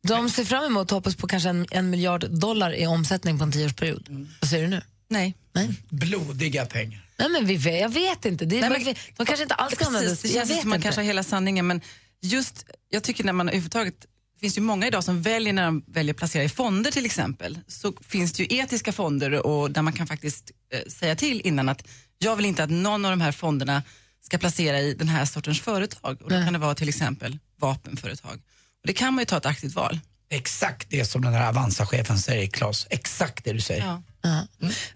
De 0.08 0.30
ser 0.30 0.44
fram 0.46 0.64
emot 0.66 0.92
och 0.92 0.96
hoppas 0.96 1.16
på 1.16 1.28
kanske 1.28 1.50
en, 1.50 1.66
en 1.72 1.90
miljard 1.90 2.30
dollar 2.30 2.76
i 2.76 2.88
omsättning 2.88 3.38
på 3.38 3.44
en 3.44 3.52
tioårsperiod. 3.52 4.28
Vad 4.42 4.50
säger 4.50 4.64
du 4.64 4.70
nu? 4.70 4.82
Nej. 5.10 5.34
Nej. 5.54 5.70
Blodiga 5.90 6.66
pengar. 6.66 7.06
Nej 7.20 7.30
men 7.30 7.46
vi 7.46 7.56
vet, 7.56 7.82
jag 7.82 7.90
vet 7.90 8.26
inte. 8.26 8.46
Det, 8.46 8.62
Nej, 8.62 8.70
men, 8.70 8.84
men- 8.84 8.96
de 9.18 9.26
kanske 9.26 9.44
inte 9.44 9.56
alls 9.56 9.82
användas. 9.82 10.12
Precis, 10.22 10.32
det 10.32 10.38
Jag 10.40 10.46
vet 10.46 10.64
man 10.64 10.76
inte. 10.76 10.84
kanske 10.84 11.02
har 11.02 11.06
hela 11.06 11.24
sanningen 11.24 11.68
men 11.68 11.82
just, 12.22 12.66
jag 12.90 13.04
tycker 13.04 13.24
när 13.24 13.34
man 13.34 13.50
överhuvudtaget 13.50 13.96
det 14.36 14.42
finns 14.42 14.58
ju 14.58 14.62
många 14.62 14.88
idag 14.88 15.04
som 15.04 15.22
väljer 15.22 15.54
när 15.54 15.66
de 15.66 15.84
väljer 15.88 16.14
att 16.14 16.18
placera 16.18 16.44
i 16.44 16.50
fonder 16.50 16.92
till 16.92 17.06
exempel. 17.06 17.60
Så 17.68 17.94
finns 18.02 18.34
det 18.34 18.44
ju 18.44 18.58
etiska 18.60 18.92
fonder 18.92 19.46
och 19.46 19.72
där 19.72 19.82
man 19.82 19.94
kan 19.94 20.08
faktiskt 20.08 20.52
eh, 20.74 20.92
säga 20.92 21.16
till 21.16 21.42
innan 21.42 21.70
att 21.70 21.88
jag 22.18 22.36
vill 22.36 22.46
inte 22.46 22.64
att 22.64 22.70
någon 22.70 23.06
av 23.06 23.12
de 23.12 23.22
här 23.22 23.32
fonderna 23.32 23.84
ska 24.22 24.38
placera 24.38 24.80
i 24.82 24.94
den 24.94 25.08
här 25.08 25.26
sortens 25.26 25.62
företag. 25.62 26.22
Och 26.22 26.30
då 26.30 26.44
kan 26.44 26.54
det 26.54 26.60
vara 26.60 26.76
till 26.76 26.90
exempel 26.90 27.38
vapenföretag. 27.60 28.34
Och 28.82 28.88
det 28.88 28.94
kan 28.94 29.14
man 29.14 29.22
ju 29.22 29.26
ta 29.26 29.38
ett 29.38 29.46
aktivt 29.46 29.76
val. 29.76 30.00
Exakt 30.32 30.88
det 30.90 31.06
som 31.06 31.22
den 31.22 31.34
här 31.34 31.50
Avanza-chefen 31.50 32.18
säger, 32.18 32.48
Claes. 32.48 32.88
Exakt 32.90 33.44
det 33.44 33.54
du 33.54 33.62
säger. 33.62 33.86
Ja. 33.86 34.02
Ja. 34.22 34.46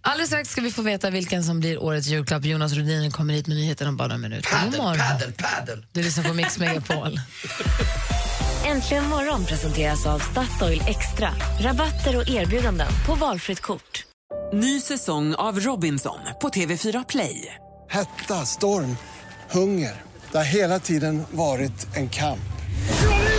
Alldeles 0.02 0.30
strax 0.30 0.50
ska 0.50 0.62
vi 0.62 0.72
få 0.72 0.82
veta 0.82 1.10
vilken 1.10 1.44
som 1.44 1.60
blir 1.60 1.84
årets 1.84 2.08
julklapp. 2.08 2.46
Jonas 2.46 2.74
Rhodiner 2.74 3.10
kommer 3.10 3.34
hit 3.34 3.48
med 3.48 3.58
nyheterna 3.58 3.90
om 3.90 3.98
bara 3.98 4.14
en 4.14 4.22
minut. 4.22 4.46
God 4.46 4.78
Paddel, 4.78 5.00
paddel, 5.00 5.34
paddel. 5.34 5.86
Du 5.92 6.04
lyssnar 6.04 6.24
på 6.24 6.34
Mix 6.34 6.60
Megapol. 6.60 7.20
Äntligen 8.66 9.08
morgon 9.10 9.46
presenteras 9.46 10.06
av 10.06 10.20
Statoil 10.20 10.82
Extra. 10.88 11.30
Rabatter 11.60 12.16
och 12.18 12.30
erbjudanden 12.30 12.92
på 13.06 13.16
valfritt 13.16 13.60
kort. 13.60 14.06
Ny 14.54 14.82
säsong 14.82 15.36
av 15.36 15.60
Robinson 15.60 16.20
på 16.42 16.50
TV4 16.50 17.06
Play. 17.10 17.56
Hetta, 17.90 18.46
storm, 18.46 18.98
hunger. 19.52 20.02
Det 20.32 20.38
har 20.38 20.46
hela 20.46 20.80
tiden 20.80 21.24
varit 21.32 21.96
en 21.96 22.10
kamp. 22.10 22.53